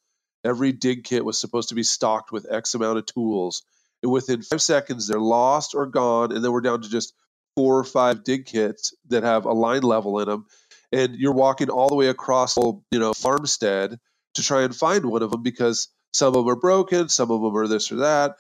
[0.44, 3.64] Every dig kit was supposed to be stocked with X amount of tools.
[4.04, 6.32] And within five seconds, they're lost or gone.
[6.32, 7.14] And then we're down to just
[7.56, 10.46] four or five dig kits that have a line level in them.
[10.92, 14.00] And you're walking all the way across, you know, farmstead
[14.36, 17.42] to try and find one of them because some of them are broken, some of
[17.42, 18.36] them are this or that.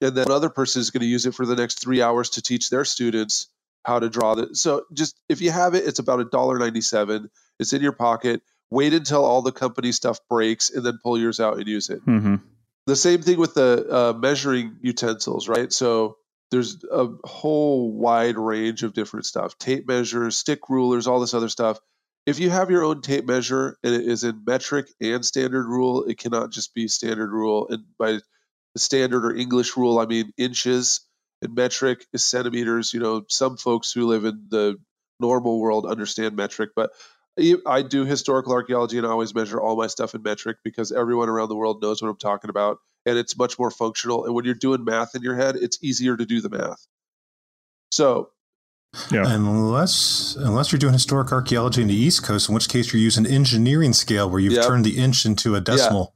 [0.00, 2.42] And then another person is going to use it for the next three hours to
[2.42, 3.48] teach their students
[3.84, 4.56] how to draw that.
[4.56, 7.30] So just if you have it, it's about a dollar ninety-seven.
[7.58, 8.42] It's in your pocket.
[8.70, 12.00] Wait until all the company stuff breaks and then pull yours out and use it.
[12.06, 12.36] Mm-hmm.
[12.90, 15.72] The same thing with the uh, measuring utensils, right?
[15.72, 16.16] So
[16.50, 21.48] there's a whole wide range of different stuff tape measures, stick rulers, all this other
[21.48, 21.78] stuff.
[22.26, 26.02] If you have your own tape measure and it is in metric and standard rule,
[26.02, 27.68] it cannot just be standard rule.
[27.68, 28.18] And by
[28.76, 31.02] standard or English rule, I mean inches,
[31.42, 32.92] and metric is centimeters.
[32.92, 34.80] You know, some folks who live in the
[35.20, 36.90] normal world understand metric, but
[37.38, 41.28] I do historical archaeology and I always measure all my stuff in metric because everyone
[41.28, 44.26] around the world knows what I'm talking about and it's much more functional.
[44.26, 46.86] And when you're doing math in your head, it's easier to do the math.
[47.92, 48.30] So,
[49.12, 53.24] Unless unless you're doing historic archaeology in the East Coast, in which case you're using
[53.24, 54.66] engineering scale where you've Yep.
[54.66, 56.12] turned the inch into a decimal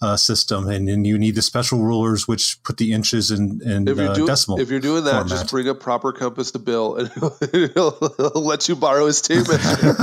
[0.00, 3.86] uh, system, and then you need the special rulers which put the inches in, in
[3.86, 4.58] if uh, decimal.
[4.58, 5.28] if you're doing that, format.
[5.28, 9.20] just bring a proper compass to Bill and he'll, he'll, he'll let you borrow his
[9.20, 9.94] tape measure.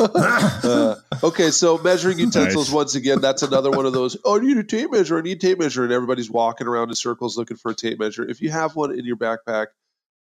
[0.00, 2.74] Uh, okay, so measuring utensils, Nice.
[2.74, 4.16] once again, that's another one of those.
[4.24, 5.18] Oh, I need a tape measure.
[5.18, 5.84] I need a tape measure.
[5.84, 8.28] And everybody's walking around in circles looking for a tape measure.
[8.28, 9.66] If you have one in your backpack,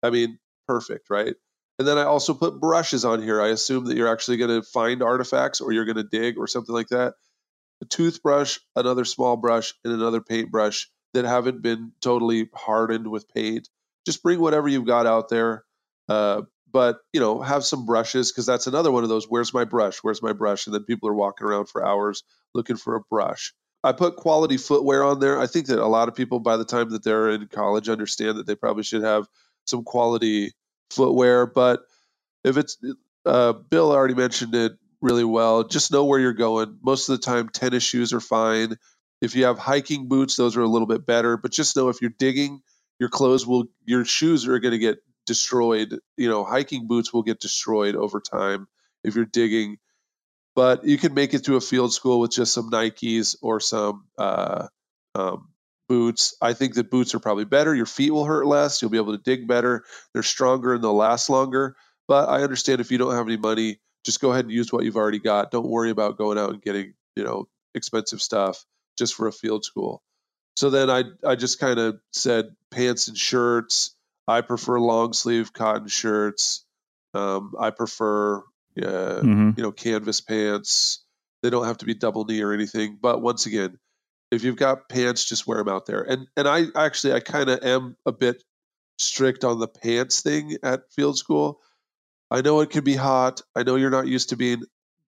[0.04, 1.36] I mean, perfect, right?
[1.80, 3.42] And then I also put brushes on here.
[3.42, 6.48] I assume that you're actually going to find artifacts or you're going to dig or
[6.48, 7.14] something like that.
[7.82, 13.70] A toothbrush, another small brush, and another paintbrush that haven't been totally hardened with paint.
[14.06, 15.64] Just bring whatever you've got out there.
[16.10, 19.26] Uh, but you know, have some brushes because that's another one of those.
[19.26, 20.00] Where's my brush?
[20.00, 20.66] Where's my brush?
[20.66, 22.24] And then people are walking around for hours
[22.54, 23.54] looking for a brush.
[23.84, 25.40] I put quality footwear on there.
[25.40, 28.38] I think that a lot of people, by the time that they're in college, understand
[28.38, 29.28] that they probably should have
[29.68, 30.54] some quality
[30.92, 31.46] footwear.
[31.46, 31.82] But
[32.44, 32.78] if it's,
[33.26, 35.64] uh, Bill already mentioned it really well.
[35.64, 36.78] Just know where you're going.
[36.82, 38.78] Most of the time, tennis shoes are fine.
[39.22, 41.38] If you have hiking boots, those are a little bit better.
[41.38, 42.62] But just know if you're digging,
[43.00, 46.00] your clothes will, your shoes are going to get destroyed.
[46.18, 48.68] You know, hiking boots will get destroyed over time
[49.04, 49.78] if you're digging.
[50.56, 54.06] But you can make it to a field school with just some Nikes or some
[54.18, 54.68] uh,
[55.14, 55.50] um,
[55.88, 56.36] boots.
[56.42, 57.74] I think that boots are probably better.
[57.76, 58.82] Your feet will hurt less.
[58.82, 59.84] You'll be able to dig better.
[60.14, 61.76] They're stronger and they'll last longer.
[62.08, 64.84] But I understand if you don't have any money, just go ahead and use what
[64.86, 65.52] you've already got.
[65.52, 68.66] Don't worry about going out and getting, you know, expensive stuff
[68.98, 70.02] just for a field school.
[70.56, 73.94] So then I I just kind of said pants and shirts.
[74.28, 76.66] I prefer long sleeve cotton shirts.
[77.14, 78.38] Um, I prefer
[78.82, 79.58] uh, Mhm.
[79.58, 81.04] you know canvas pants.
[81.44, 82.98] They don't have to be double knee or anything.
[83.02, 83.78] But once again,
[84.32, 86.02] if you've got pants, just wear them out there.
[86.02, 88.44] And and I actually I kind of am a bit
[88.98, 91.60] strict on the pants thing at field school.
[92.30, 93.42] I know it can be hot.
[93.56, 94.64] I know you're not used to being,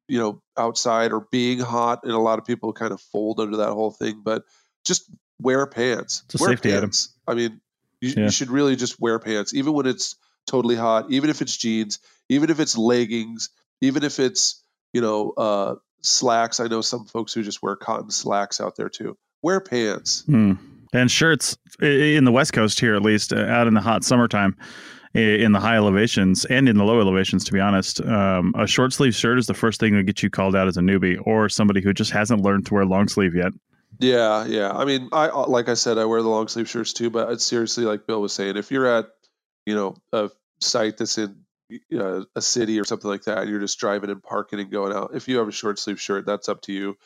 [0.08, 3.58] you know, outside or being hot, and a lot of people kind of fold under
[3.58, 4.22] that whole thing.
[4.24, 4.44] But
[4.86, 5.10] just
[5.42, 6.24] wear pants.
[6.34, 6.84] It's wear safety item.
[6.84, 7.14] pants.
[7.28, 7.60] I mean,
[8.02, 8.24] you, Yeah.
[8.26, 10.16] you should really just wear pants, even when it's
[10.48, 12.00] totally hot, even if it's jeans,
[12.30, 13.50] even if it's leggings,
[13.82, 14.64] even if it's
[14.94, 16.60] you know uh, slacks.
[16.60, 19.18] I know some folks who just wear cotton slacks out there too.
[19.42, 20.24] Wear pants.
[20.26, 20.54] Hmm.
[20.92, 24.58] And shirts in the West Coast here, at least, uh, out in the hot summertime,
[25.14, 28.94] in the high elevations and in the low elevations, to be honest, um, a short
[28.94, 31.50] sleeve shirt is the first thing that gets you called out as a newbie or
[31.50, 33.52] somebody who just hasn't learned to wear long sleeve yet.
[34.00, 34.72] Yeah, yeah.
[34.72, 37.10] I mean, I uh, like I said, I wear the long sleeve shirts too.
[37.10, 39.08] But seriously, like Bill was saying, if you're at,
[39.66, 40.30] you know, a
[40.60, 41.44] site that's in
[41.98, 44.94] uh, a city or something like that, and you're just driving and parking and going
[44.94, 46.98] out, if you have a short sleeve shirt, that's up to you.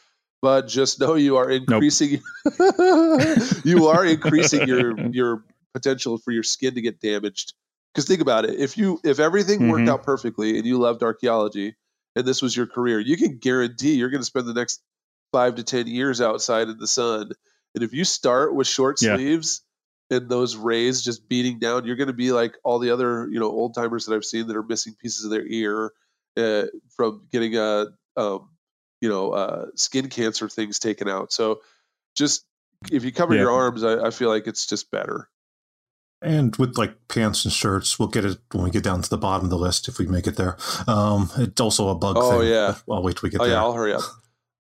[0.41, 2.22] But just know you are increasing.
[3.64, 7.53] you are increasing your your potential for your skin to get damaged.
[7.93, 9.91] Because think about it, if you if everything worked Mhm.
[9.91, 11.76] out perfectly and you loved archaeology
[12.16, 14.82] and this was your career, you can guarantee you're going to spend the next
[15.32, 17.32] five to ten years outside in the sun.
[17.76, 19.14] And if you start with short Yeah.
[19.16, 19.61] sleeves
[20.10, 23.39] and those rays just beating down, you're going to be like all the other you
[23.39, 25.91] know old timers that I've seen that are missing pieces of their ear
[26.38, 27.88] uh, from getting a
[28.18, 28.49] um,
[29.01, 31.32] you know uh, skin cancer things taken out.
[31.32, 31.62] So
[32.16, 32.45] just
[32.91, 33.41] if you cover Yeah.
[33.41, 35.30] your arms, I, I feel like it's just better.
[36.22, 39.18] And with like pants and shirts, we'll get it when we get down to the
[39.18, 40.56] bottom of the list if we make it there.
[40.88, 42.24] Um, it's also a bug thing.
[42.24, 42.49] Oh, thing.
[42.49, 42.76] yeah.
[42.89, 43.47] I'll wait till we get there.
[43.47, 43.58] oh there.
[43.58, 44.01] yeah, I'll hurry up.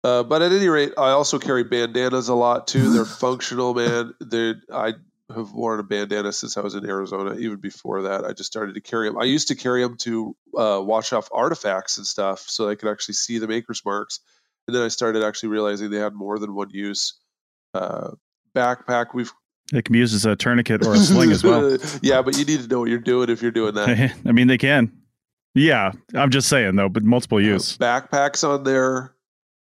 [0.03, 2.91] Uh, but at any rate, I also carry bandanas a lot too.
[2.91, 4.13] They're functional, man.
[4.19, 4.95] They're I
[5.29, 7.35] have worn a bandana since I was in Arizona.
[7.35, 9.17] Even before that, I just started to carry them.
[9.17, 12.89] I used to carry them to uh, wash off artifacts and stuff, so I could
[12.89, 14.19] actually see the maker's marks.
[14.67, 17.15] And then I started actually realizing they had more than one use.
[17.73, 18.11] Uh,
[18.55, 19.31] backpack, we've
[19.73, 21.77] It can be used as a tourniquet or a sling as well.
[22.01, 24.13] yeah, but you need to know what you're doing if you're doing that.
[24.25, 24.91] I mean, they can.
[25.55, 27.77] Yeah, I'm just saying though, but multiple use.
[27.77, 29.13] backpacks on there.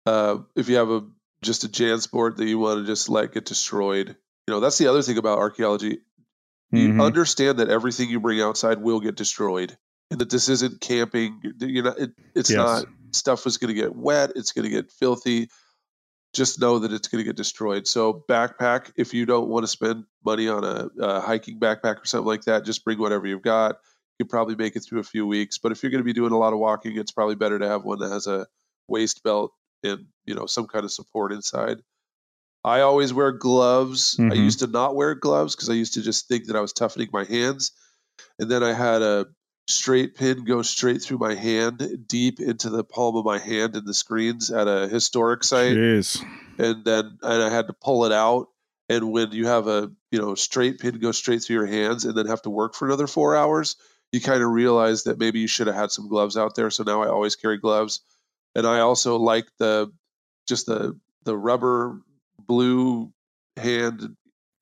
[0.06, 1.04] Uh, if you have a
[1.42, 4.16] just a JanSport that you want to just let get destroyed,
[4.48, 6.00] you know that's the other thing about archaeology.
[6.72, 7.04] You Mhm.
[7.04, 9.78] understand that everything you bring outside will get destroyed,
[10.10, 11.40] and that this isn't camping.
[11.44, 11.88] You're you're.
[11.98, 12.58] It, it's Yes.
[12.58, 12.86] not.
[13.14, 14.32] Stuff is going to get wet.
[14.36, 15.50] It's going to get filthy.
[16.34, 17.86] Just know that it's going to get destroyed.
[17.88, 18.94] So backpack.
[18.96, 22.44] If you don't want to spend money on a, a hiking backpack or something like
[22.46, 23.80] that, just bring whatever you've got.
[24.18, 25.58] You probably make it through a few weeks.
[25.58, 27.68] But if you're going to be doing a lot of walking, it's probably better to
[27.68, 28.48] have one that has a
[28.88, 29.52] waist belt
[29.84, 31.82] and you know some kind of support inside.
[32.64, 34.18] I always wear gloves.
[34.20, 34.38] I Mhm.
[34.38, 37.10] used to not wear gloves because I used to just think that I was toughening
[37.12, 37.72] my hands,
[38.38, 39.28] and then I had a
[39.68, 43.86] straight pin go straight through my hand, deep into the palm of my hand in
[43.86, 46.26] the screens at a historic site Jeez.
[46.58, 48.48] and then and I had to pull it out.
[48.90, 52.16] And when you have a you know straight pin go straight through your hands and
[52.16, 53.76] then have to work for another four hours,
[54.12, 56.70] you kind of realize that maybe you should have had some gloves out there.
[56.70, 58.02] So now I always carry gloves,
[58.54, 59.92] and I also like the
[60.48, 62.02] just the the rubber
[62.48, 63.12] blue
[63.58, 64.16] hand.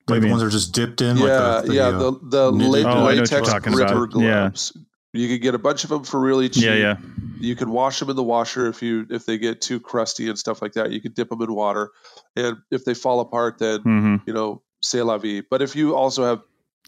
[0.08, 1.18] Like the ones that are just dipped in.
[1.18, 3.74] Yeah, like the, the, yeah, uh, the the knitted- Oh, I know what latex talking
[3.74, 4.22] gripper about.
[4.22, 4.40] Yeah.
[4.42, 4.76] gloves.
[5.14, 6.64] You can get a bunch of them for really cheap.
[6.66, 6.98] Yeah, yeah.
[7.40, 10.38] You can wash them in the washer if you if they get too crusty and
[10.38, 10.92] stuff like that.
[10.92, 11.92] You can dip them in water,
[12.36, 15.42] and if they fall apart, then hmm you know, c'est la vie.
[15.50, 16.42] But if you also have,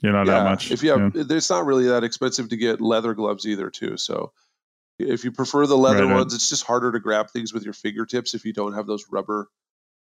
[0.04, 0.72] You're not that much.
[0.72, 1.24] if you have, Yeah.
[1.30, 3.98] it's not really that expensive to get leather gloves either, too.
[3.98, 4.32] So
[5.00, 6.18] if you prefer the leather Right, right.
[6.20, 9.06] ones, it's just harder to grab things with your fingertips if you don't have those
[9.12, 9.50] rubber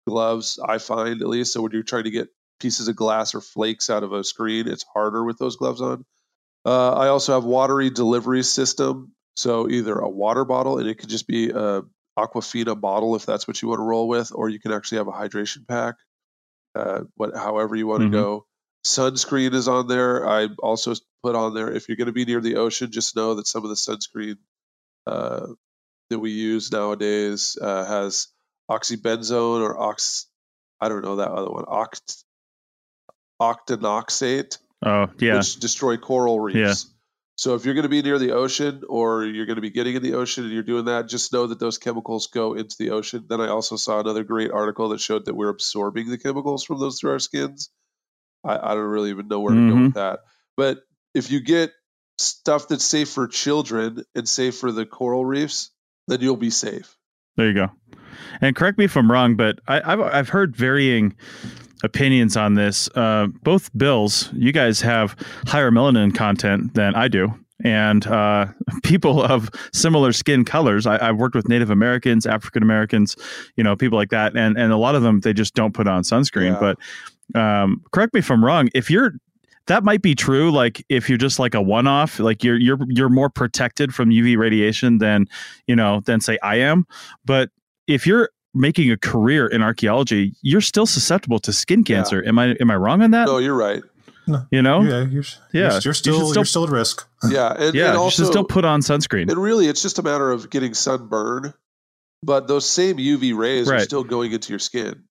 [0.07, 0.59] gloves.
[0.63, 1.53] I find at least.
[1.53, 2.29] So when you're trying to get
[2.59, 6.05] pieces of glass or flakes out of a screen, it's harder with those gloves on.
[6.65, 9.11] Uh, I also have watery delivery system.
[9.35, 11.81] So either a water bottle, and it could just be a
[12.17, 15.09] Aquafina bottle if that's what you want to roll with, or you can actually have
[15.09, 15.95] a hydration pack.
[16.73, 18.11] Uh, what, however you want Mhm.
[18.11, 18.45] to go.
[18.85, 20.27] Sunscreen is on there.
[20.27, 20.93] I also
[21.23, 23.63] put on there if you're going to be near the ocean, just know that some
[23.63, 24.37] of the sunscreen
[25.07, 25.47] uh,
[26.09, 28.27] that we use nowadays uh, has
[28.69, 30.27] oxybenzone or ox.
[30.81, 31.65] I don't know that other one.
[31.65, 32.23] Oct
[33.41, 34.57] octinoxate.
[34.85, 35.37] Oh, yeah.
[35.37, 36.57] which destroy coral reefs.
[36.57, 36.91] Yeah.
[37.37, 39.95] So if you're going to be near the ocean or you're going to be getting
[39.95, 42.91] in the ocean and you're doing that, just know that those chemicals go into the
[42.91, 43.25] ocean.
[43.27, 46.79] Then I also saw another great article that showed that we're absorbing the chemicals from
[46.79, 47.71] those through our skins.
[48.43, 49.83] I, I don't really even know where to go Mhm.
[49.85, 50.19] with that.
[50.55, 50.79] But
[51.13, 51.71] if you get
[52.19, 55.71] stuff that's safe for children and safe for the coral reefs,
[56.07, 56.95] then you'll be safe.
[57.35, 57.71] There you go.
[58.41, 61.15] And correct me if I'm wrong, but I, I've I've heard varying
[61.83, 62.89] opinions on this.
[62.95, 65.15] Uh, both bills, you guys have
[65.47, 68.47] higher melanin content than I do, and uh,
[68.83, 70.85] people of similar skin colors.
[70.85, 73.15] I, I've worked with Native Americans, African Americans,
[73.55, 75.87] you know, people like that, and and a lot of them they just don't put
[75.87, 76.53] on sunscreen.
[76.53, 76.73] Yeah.
[77.33, 78.69] But um, correct me if I'm wrong.
[78.73, 79.13] If you're
[79.67, 83.09] that might be true like if you're just like a one-off like you're you're you're
[83.09, 85.25] more protected from uv radiation than
[85.67, 86.85] you know than say i am
[87.25, 87.49] but
[87.87, 92.55] if you're making a career in archaeology you're still susceptible to skin cancer am i
[92.61, 93.83] am i wrong on that No, you're right.
[94.51, 95.23] you know Yeah, you're,
[95.53, 96.05] Yeah, you're, you you're still should
[96.35, 97.07] you're still- still at risk.
[97.29, 100.03] Yeah, and, yeah and you should still put on sunscreen And really, it's just a
[100.03, 101.53] matter of getting sunburn,
[102.23, 105.03] but those same UV rays are still going into your skin.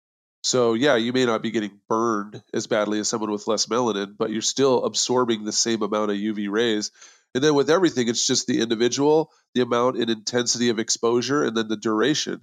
[0.42, 4.14] So, yeah, you may not be getting burned as badly as someone with less melanin,
[4.18, 6.90] but you're still absorbing the same amount of UV rays.
[7.34, 11.56] And then with everything, it's just the individual, the amount and intensity of exposure, and
[11.56, 12.42] then the duration.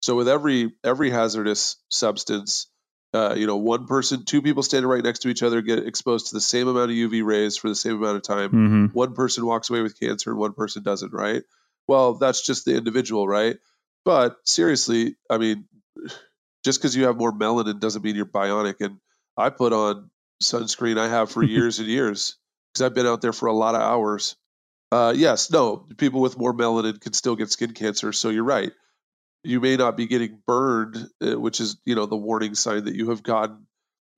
[0.00, 2.66] So with every every hazardous substance,
[3.12, 6.28] uh, you know, one person, two people standing right next to each other get exposed
[6.28, 9.14] to the same amount of UV rays for the same amount of time hmm one
[9.14, 11.44] person walks away with cancer and one person doesn't, right?
[11.86, 13.56] Well, that's just the individual, right?
[14.04, 15.66] But seriously, I mean,
[16.64, 18.76] just because you have more melanin doesn't mean you're bionic.
[18.80, 18.98] And
[19.36, 20.10] I put on
[20.42, 22.36] sunscreen I have for years and years
[22.72, 24.36] because I've been out there for a lot of hours.
[24.92, 28.12] Uh, yes, no, people with more melanin can still get skin cancer.
[28.12, 28.72] So you're right.
[29.42, 32.94] You may not be getting burned, uh, which is, you know, the warning sign that
[32.94, 33.66] you have gotten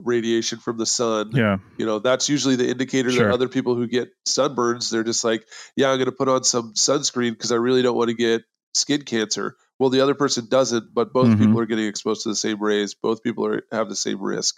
[0.02, 1.30] radiation from the sun.
[1.32, 1.58] Yeah.
[1.78, 3.26] You know that's usually the indicator Sure.
[3.28, 5.46] that other people who get sunburns they're just like
[5.76, 8.42] yeah i'm going to put on some sunscreen because i really don't want to get
[8.74, 9.54] skin cancer.
[9.78, 11.38] Well the other person doesn't but both Mhm.
[11.38, 12.94] people are getting exposed to the same rays.
[12.94, 14.56] Both people are have the same risk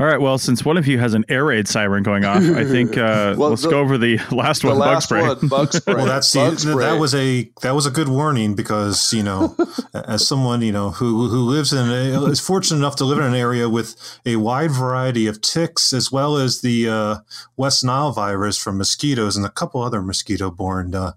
[0.00, 2.64] all right well since one of you has an air raid siren going off i
[2.64, 5.48] think uh Well, let's the- go over the last the one bug last spray one
[5.48, 6.84] bug spray Well, that's see, bug th- spray.
[6.84, 9.56] that was a that was a good warning because you know,
[9.94, 13.24] as someone you know who who lives in a, is fortunate enough to live in
[13.24, 17.16] an area with a wide variety of ticks as well as the uh,
[17.56, 21.12] West Nile virus from mosquitoes and a couple other mosquito-borne uh,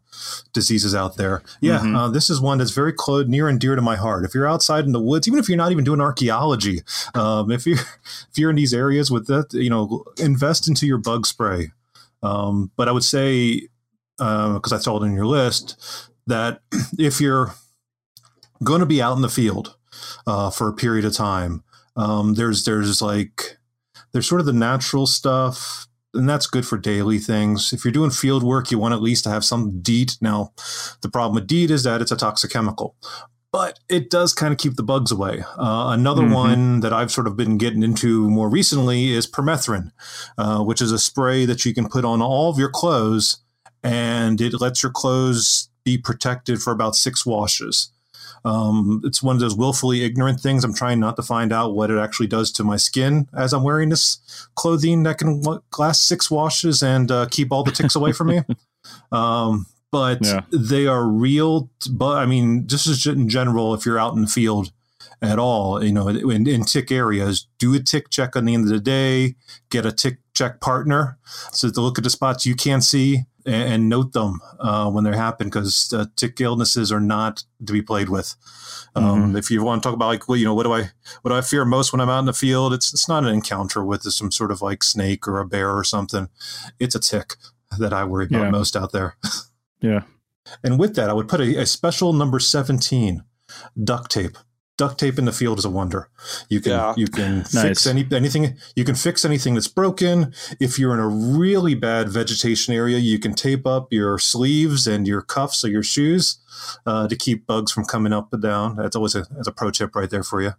[0.54, 1.42] diseases out there.
[1.62, 1.96] Yeah, Mhm.
[1.98, 4.26] uh, this is one that's very close, near and dear to my heart.
[4.26, 6.82] If you're outside in the woods, even if you're not even doing archaeology,
[7.14, 10.98] um, if you if you're in these areas with that, you know, invest into your
[10.98, 11.72] bug spray.
[12.24, 13.68] Um, but I would say
[14.18, 16.62] because I saw it in your list, that
[17.00, 17.54] if you're
[18.64, 19.76] going to be out in the field
[20.28, 21.64] uh, for a period of time,
[21.96, 23.58] um, there's there's like
[24.12, 27.74] there's sort of the natural stuff, and that's good for daily things.
[27.74, 30.18] If you're doing field work, you want at least to have some DEET.
[30.22, 30.54] Now,
[31.02, 32.96] the problem with DEET is that it's a toxic chemical.
[33.52, 35.44] But it does kind of keep the bugs away.
[35.58, 36.34] Uh, another Mhm.
[36.34, 39.92] one that I've sort of been getting into more recently is permethrin,
[40.38, 43.38] uh, which is a spray that you can put on all of your clothes
[43.84, 47.90] and it lets your clothes be protected for about six washes.
[48.46, 50.64] Um, it's one of those willfully ignorant things.
[50.64, 53.64] I'm trying not to find out what it actually does to my skin as I'm
[53.64, 54.20] wearing this
[54.56, 55.44] clothing that can
[55.78, 58.42] last six washes and uh, keep all the ticks away from me.
[59.12, 60.42] Um, but Yeah.
[60.52, 61.70] they are real.
[61.92, 64.72] But I mean, just as in general, if you're out in the field
[65.22, 68.64] at all, you know, in, in tick areas, do a tick check on the end
[68.64, 69.36] of the day.
[69.70, 71.18] Get a tick check partner
[71.52, 75.04] so to look at the spots you can't see and, and note them uh, when
[75.04, 78.36] they happen because uh, tick illnesses are not to be played with.
[78.96, 80.90] Um, If you want to talk about like, well, you know, what do I
[81.22, 82.74] what do I fear most when I'm out in the field?
[82.74, 85.84] It's it's not an encounter with some sort of like snake or a bear or
[85.84, 86.30] something.
[86.80, 87.36] It's a tick
[87.78, 88.50] that I worry about Yeah.
[88.52, 89.16] most out there.
[89.82, 90.02] yeah
[90.64, 93.24] And with that, I would put a, a special number 17
[93.84, 94.38] duct tape.
[94.78, 96.10] Duct tape in the field is a wonder.
[96.50, 96.94] You can Yeah.
[96.98, 97.62] you can Nice.
[97.62, 100.34] fix any anything you can fix anything that's broken.
[100.60, 105.08] If you're in a really bad vegetation area, you can tape up your sleeves and
[105.08, 106.40] your cuffs of your shoes
[106.88, 108.76] uh, to keep bugs from coming up and down.
[108.78, 110.54] That's always a, that's a pro tip right there for you.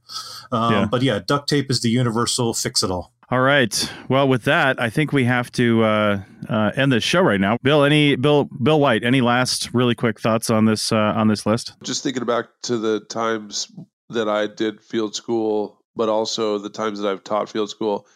[0.53, 0.87] Um, Yeah.
[0.91, 3.13] But yeah, duct tape is the universal fix it all.
[3.33, 3.91] All right.
[4.11, 7.57] Well, with that, I think we have to uh, uh, end the show right now.
[7.63, 11.47] Bill, any Bill Bill White, any last really quick thoughts on this uh, on this
[11.47, 11.73] list?
[11.83, 13.73] just thinking back to the times
[14.11, 18.07] that I did field school, but also the times that I've taught field school,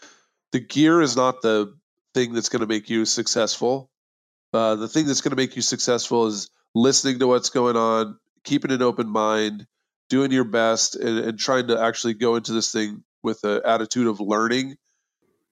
[0.53, 1.75] the gear is not the
[2.13, 3.91] thing that's going to make you successful.
[4.53, 8.19] Uh, the thing that's going to make you successful is listening to what's going on,
[8.45, 9.67] keeping an open mind,
[10.11, 14.09] doing your best, and, and trying to actually go into this thing with an attitude
[14.09, 14.77] of learning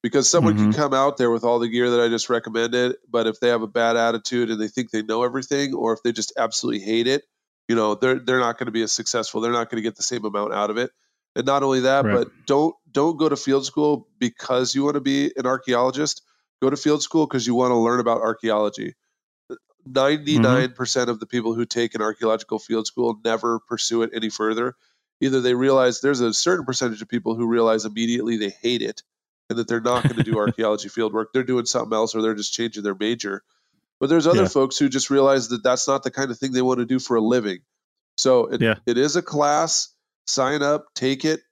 [0.05, 0.75] because someone can Mhm.
[0.75, 3.63] come out there with all the gear that I just recommended, but if they have
[3.63, 7.07] a bad attitude and they think they know everything, or if they just absolutely hate
[7.07, 7.25] it,
[7.69, 9.41] you know, they're they're not going to be as successful.
[9.41, 10.91] They're not going to get the same amount out of it.
[11.35, 12.13] And not only that, Right.
[12.13, 16.21] but don't don't go to field school because you want to be an archaeologist.
[16.61, 18.95] Go to field school because you want to learn about archaeology.
[19.87, 24.75] 99% of the people who take an archaeological field school never pursue it any further.
[25.23, 29.03] Either they realize there's a certain percentage of people who realize immediately they hate it
[29.51, 31.33] and that they're not going to do archaeology field work.
[31.33, 33.43] They're doing something else or they're just changing their major.
[34.01, 34.49] But there's other Yeah.
[34.49, 36.99] folks who just realize that that's not the kind of thing they want to do
[36.99, 37.61] for a living.
[38.17, 38.77] So it, Yeah.
[38.87, 39.89] it is a class.
[40.27, 41.43] Sign up, take it,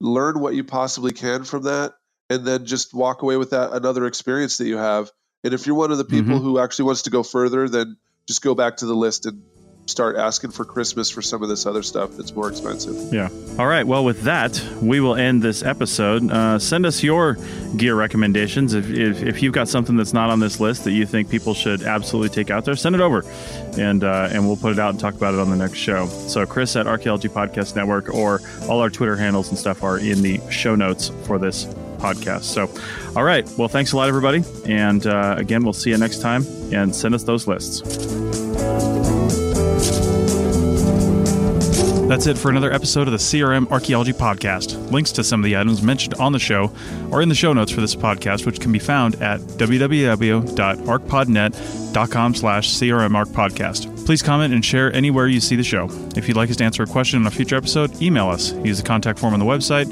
[0.00, 1.94] learn what you possibly can from that,
[2.30, 5.10] and then just walk away with that another experience that you have.
[5.44, 6.42] And if you're one of the people Mhm.
[6.42, 7.96] who actually wants to go further, then
[8.26, 9.42] just go back to the list and
[9.88, 13.12] start asking for Christmas for some of this other stuff that's more expensive.
[13.12, 13.28] Yeah.
[13.58, 13.86] All right.
[13.86, 16.30] Well, with that, we will end this episode.
[16.30, 17.38] Uh, send us your
[17.76, 18.74] gear recommendations.
[18.74, 21.54] If, if, if you've got something that's not on this list that you think people
[21.54, 23.24] should absolutely take out there, send it over,
[23.78, 26.06] and uh, and we'll put it out and talk about it on the next show.
[26.06, 30.22] So, Chris at Archaeology Podcast Network or all our Twitter handles and stuff are in
[30.22, 31.64] the show notes for this
[31.98, 32.42] podcast.
[32.42, 32.70] So,
[33.16, 33.48] all right.
[33.58, 34.44] Well, thanks a lot, everybody.
[34.66, 36.44] And uh, again, we'll see you next time.
[36.72, 38.27] And send us those lists.
[42.08, 44.90] That's it for another episode of the CRM Archaeology Podcast.
[44.90, 46.72] Links to some of the items mentioned on the show
[47.12, 52.70] are in the show notes for this podcast, which can be found at www.archpodnet.com slash
[52.70, 53.97] crmarchpodcast.
[54.08, 55.86] Please comment and share anywhere you see the show.
[56.16, 58.54] If you'd like us to answer a question on a future episode, email us.
[58.64, 59.86] Use the contact form on the website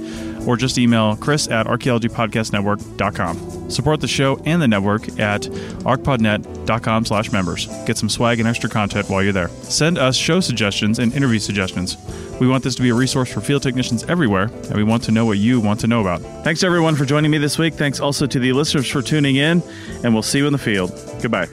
[0.48, 3.70] or just email chris at archaeologypodcastnetwork.com.
[3.70, 7.66] Support the show and the network at archpodnet.com slash members.
[7.84, 9.48] Get some swag and extra content while you're there.
[9.48, 11.98] Send us show suggestions and interview suggestions.
[12.40, 15.12] We want this to be a resource for field technicians everywhere, and we want to
[15.12, 16.22] know what you want to know about.
[16.42, 17.74] Thanks everyone for joining me this week.
[17.74, 19.62] Thanks also to the listeners for tuning in,
[20.02, 20.98] and we'll see you in the field.
[21.20, 21.48] Goodbye.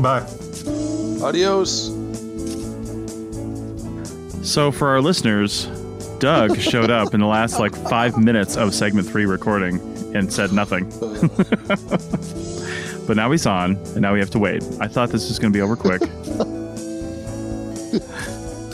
[0.00, 0.26] Bye.
[1.22, 1.93] Adios.
[4.44, 5.66] So for our listeners,
[6.18, 9.80] Doug showed up in the last like five minutes of segment three recording
[10.14, 10.84] and said nothing.
[13.06, 14.62] but now he's on, and now we have to wait.
[14.80, 16.00] I thought this was going to be over quick.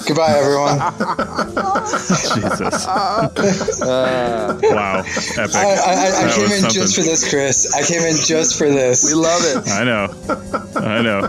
[0.06, 0.78] Goodbye, everyone.
[1.86, 2.86] Jesus.
[2.86, 3.30] Uh,
[4.64, 4.98] wow.
[4.98, 5.54] Epic.
[5.54, 7.72] I, I, I came was in just for this, Chris.
[7.74, 9.04] I came in just for this.
[9.04, 9.68] We love it.
[9.68, 10.08] I know.
[10.74, 11.28] I know.